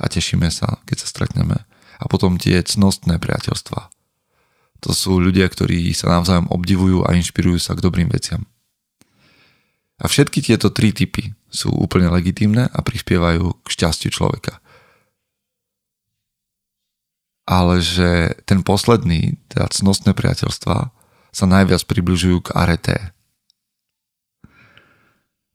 a 0.00 0.10
tešíme 0.10 0.48
sa, 0.50 0.80
keď 0.88 0.96
sa 1.04 1.06
stretneme. 1.06 1.56
A 1.98 2.04
potom 2.10 2.40
tie 2.40 2.58
cnostné 2.64 3.20
priateľstva. 3.20 3.90
To 4.86 4.90
sú 4.94 5.18
ľudia, 5.18 5.46
ktorí 5.50 5.90
sa 5.94 6.18
navzájom 6.18 6.50
obdivujú 6.50 7.02
a 7.06 7.14
inšpirujú 7.14 7.58
sa 7.58 7.74
k 7.74 7.82
dobrým 7.82 8.10
veciam. 8.10 8.46
A 9.98 10.06
všetky 10.06 10.38
tieto 10.38 10.70
tri 10.70 10.94
typy 10.94 11.34
sú 11.50 11.74
úplne 11.74 12.06
legitímne 12.06 12.70
a 12.70 12.78
prispievajú 12.86 13.58
k 13.62 13.66
šťastiu 13.66 14.14
človeka 14.14 14.62
ale 17.48 17.80
že 17.80 18.36
ten 18.44 18.60
posledný, 18.60 19.40
teda 19.48 19.72
cnostné 19.72 20.12
priateľstva, 20.12 20.92
sa 21.32 21.44
najviac 21.48 21.80
približujú 21.88 22.44
k 22.44 22.52
areté. 22.52 22.96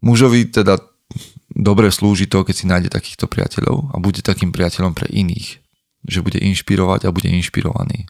Mužovi 0.01 0.49
teda 0.49 0.82
dobre 1.53 1.93
slúži 1.93 2.25
to, 2.25 2.41
keď 2.41 2.56
si 2.58 2.65
nájde 2.65 2.89
takýchto 2.89 3.29
priateľov 3.29 3.93
a 3.93 4.01
bude 4.01 4.25
takým 4.25 4.49
priateľom 4.49 4.97
pre 4.97 5.06
iných, 5.06 5.62
že 6.10 6.25
bude 6.25 6.41
inšpirovať 6.41 7.06
a 7.06 7.13
bude 7.13 7.29
inšpirovaný. 7.29 8.10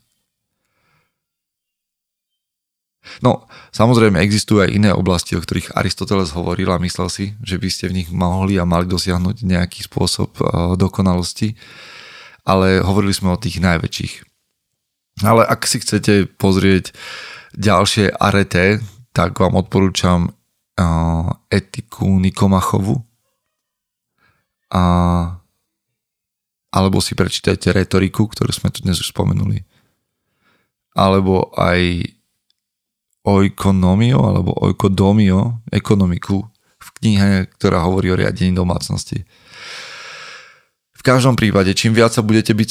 No, 3.19 3.51
samozrejme 3.75 4.23
existujú 4.23 4.63
aj 4.63 4.79
iné 4.79 4.89
oblasti, 4.95 5.35
o 5.35 5.43
ktorých 5.43 5.75
Aristoteles 5.75 6.31
hovoril 6.31 6.71
a 6.71 6.79
myslel 6.79 7.11
si, 7.11 7.25
že 7.43 7.59
by 7.59 7.67
ste 7.67 7.91
v 7.91 7.99
nich 7.99 8.09
mohli 8.15 8.55
a 8.55 8.63
mali 8.63 8.87
dosiahnuť 8.87 9.43
nejaký 9.43 9.91
spôsob 9.91 10.39
eh, 10.39 10.45
dokonalosti 10.79 11.51
ale 12.43 12.83
hovorili 12.83 13.15
sme 13.15 13.33
o 13.33 13.41
tých 13.41 13.63
najväčších. 13.63 14.13
Ale 15.23 15.45
ak 15.45 15.63
si 15.69 15.79
chcete 15.79 16.27
pozrieť 16.35 16.91
ďalšie 17.55 18.11
arete, 18.17 18.81
tak 19.13 19.37
vám 19.37 19.55
odporúčam 19.55 20.33
uh, 20.33 21.29
etiku 21.53 22.09
Nikomachovu 22.17 22.97
a 24.73 24.83
alebo 26.73 26.97
si 26.97 27.13
prečítajte 27.13 27.69
retoriku, 27.69 28.25
ktorú 28.25 28.49
sme 28.49 28.73
tu 28.73 28.81
dnes 28.81 28.97
už 28.97 29.13
spomenuli. 29.13 29.61
Alebo 30.97 31.53
aj 31.53 32.09
oikonomio 33.21 34.17
alebo 34.17 34.57
oikodomio, 34.57 35.61
ekonomiku 35.69 36.41
v 36.81 36.89
knihe, 36.97 37.45
ktorá 37.53 37.85
hovorí 37.85 38.09
o 38.09 38.17
riadení 38.17 38.57
domácnosti 38.57 39.21
v 41.03 41.11
každom 41.11 41.35
prípade, 41.35 41.75
čím 41.75 41.91
viac 41.91 42.15
sa 42.15 42.23
budete 42.23 42.55
byť, 42.55 42.69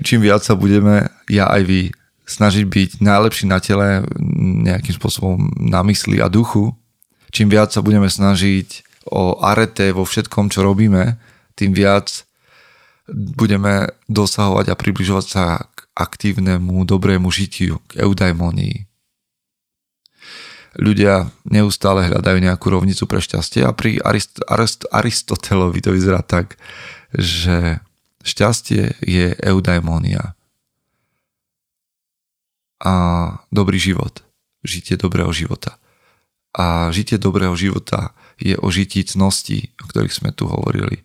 čím, 0.00 0.24
viac 0.24 0.40
sa 0.40 0.56
budeme, 0.56 1.12
ja 1.28 1.44
aj 1.44 1.68
vy, 1.68 1.92
snažiť 2.24 2.64
byť 2.64 2.90
najlepší 3.04 3.44
na 3.52 3.60
tele, 3.60 4.00
nejakým 4.64 4.96
spôsobom 4.96 5.52
na 5.60 5.84
mysli 5.84 6.24
a 6.24 6.32
duchu, 6.32 6.72
čím 7.28 7.52
viac 7.52 7.68
sa 7.68 7.84
budeme 7.84 8.08
snažiť 8.08 8.88
o 9.12 9.44
arete 9.44 9.92
vo 9.92 10.08
všetkom, 10.08 10.48
čo 10.48 10.64
robíme, 10.64 11.20
tým 11.52 11.76
viac 11.76 12.24
budeme 13.12 13.92
dosahovať 14.08 14.72
a 14.72 14.78
približovať 14.80 15.26
sa 15.28 15.60
k 15.60 15.78
aktívnemu, 16.00 16.88
dobrému 16.88 17.28
žitiu, 17.28 17.84
k 17.92 18.08
eudaimonii. 18.08 18.88
Ľudia 20.80 21.28
neustále 21.44 22.08
hľadajú 22.08 22.40
nejakú 22.40 22.72
rovnicu 22.72 23.04
pre 23.04 23.20
šťastie 23.20 23.68
a 23.68 23.76
pri 23.76 24.00
Arist- 24.00 24.40
Arist- 24.48 24.88
Aristotelovi 24.88 25.84
to 25.84 25.92
vyzerá 25.92 26.24
tak, 26.24 26.56
že 27.14 27.82
šťastie 28.22 29.00
je 29.02 29.34
eudaimonia 29.40 30.36
a 32.80 32.94
dobrý 33.52 33.76
život, 33.76 34.24
žitie 34.64 34.96
dobrého 34.96 35.28
života. 35.36 35.76
A 36.56 36.88
žitie 36.90 37.20
dobrého 37.20 37.52
života 37.54 38.16
je 38.40 38.56
o 38.56 38.72
žití 38.72 39.04
cností, 39.04 39.70
o 39.78 39.86
ktorých 39.86 40.16
sme 40.16 40.30
tu 40.32 40.48
hovorili. 40.48 41.04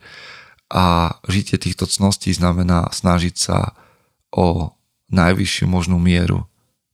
A 0.71 1.17
žitie 1.27 1.59
týchto 1.59 1.85
cností 1.85 2.31
znamená 2.33 2.89
snažiť 2.89 3.35
sa 3.35 3.75
o 4.33 4.73
najvyššiu 5.11 5.67
možnú 5.69 6.01
mieru, 6.01 6.47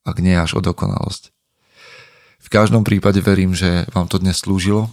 ak 0.03 0.19
nie 0.19 0.35
až 0.35 0.59
o 0.59 0.61
dokonalosť. 0.65 1.31
V 2.41 2.47
každom 2.49 2.83
prípade 2.83 3.21
verím, 3.21 3.55
že 3.55 3.87
vám 3.93 4.09
to 4.11 4.19
dnes 4.19 4.41
slúžilo. 4.41 4.91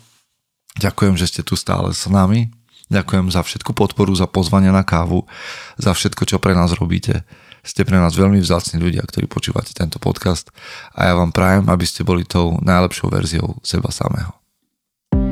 Ďakujem, 0.79 1.19
že 1.19 1.27
ste 1.27 1.43
tu 1.43 1.59
stále 1.59 1.91
s 1.91 2.07
nami 2.07 2.53
Ďakujem 2.89 3.29
za 3.29 3.45
všetku 3.45 3.77
podporu, 3.77 4.17
za 4.17 4.25
pozvanie 4.25 4.73
na 4.73 4.81
kávu, 4.81 5.29
za 5.77 5.93
všetko, 5.93 6.25
čo 6.25 6.41
pre 6.41 6.57
nás 6.57 6.73
robíte. 6.73 7.29
Ste 7.61 7.85
pre 7.85 8.01
nás 8.01 8.17
veľmi 8.17 8.41
vzácni 8.41 8.81
ľudia, 8.81 9.05
ktorí 9.05 9.29
počúvate 9.29 9.77
tento 9.77 10.01
podcast 10.01 10.49
a 10.97 11.13
ja 11.13 11.13
vám 11.13 11.37
prajem, 11.37 11.69
aby 11.69 11.85
ste 11.85 12.01
boli 12.01 12.25
tou 12.25 12.57
najlepšou 12.65 13.13
verziou 13.13 13.61
seba 13.61 13.93
samého. 13.93 14.33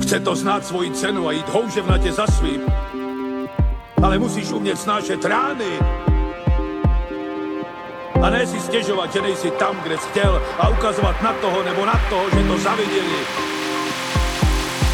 Chce 0.05 0.21
to 0.21 0.37
znáť 0.37 0.63
svoji 0.69 0.93
cenu 0.93 1.25
a 1.25 1.33
ísť 1.33 1.49
houževnate 1.49 2.11
za 2.13 2.29
svým. 2.29 2.61
Ale 4.05 4.21
musíš 4.21 4.53
umieť 4.53 4.77
snášať 4.77 5.21
rány. 5.25 5.81
A 8.21 8.27
ne 8.29 8.45
si 8.45 8.61
stiežovať, 8.61 9.17
že 9.17 9.21
nejsi 9.25 9.51
tam, 9.57 9.81
kde 9.81 9.97
si 9.97 10.09
chcel 10.13 10.37
a 10.61 10.69
ukazovať 10.77 11.17
na 11.25 11.33
toho 11.41 11.59
nebo 11.65 11.89
na 11.89 11.97
toho, 12.13 12.29
že 12.37 12.41
to 12.45 12.57
zavideli 12.61 13.56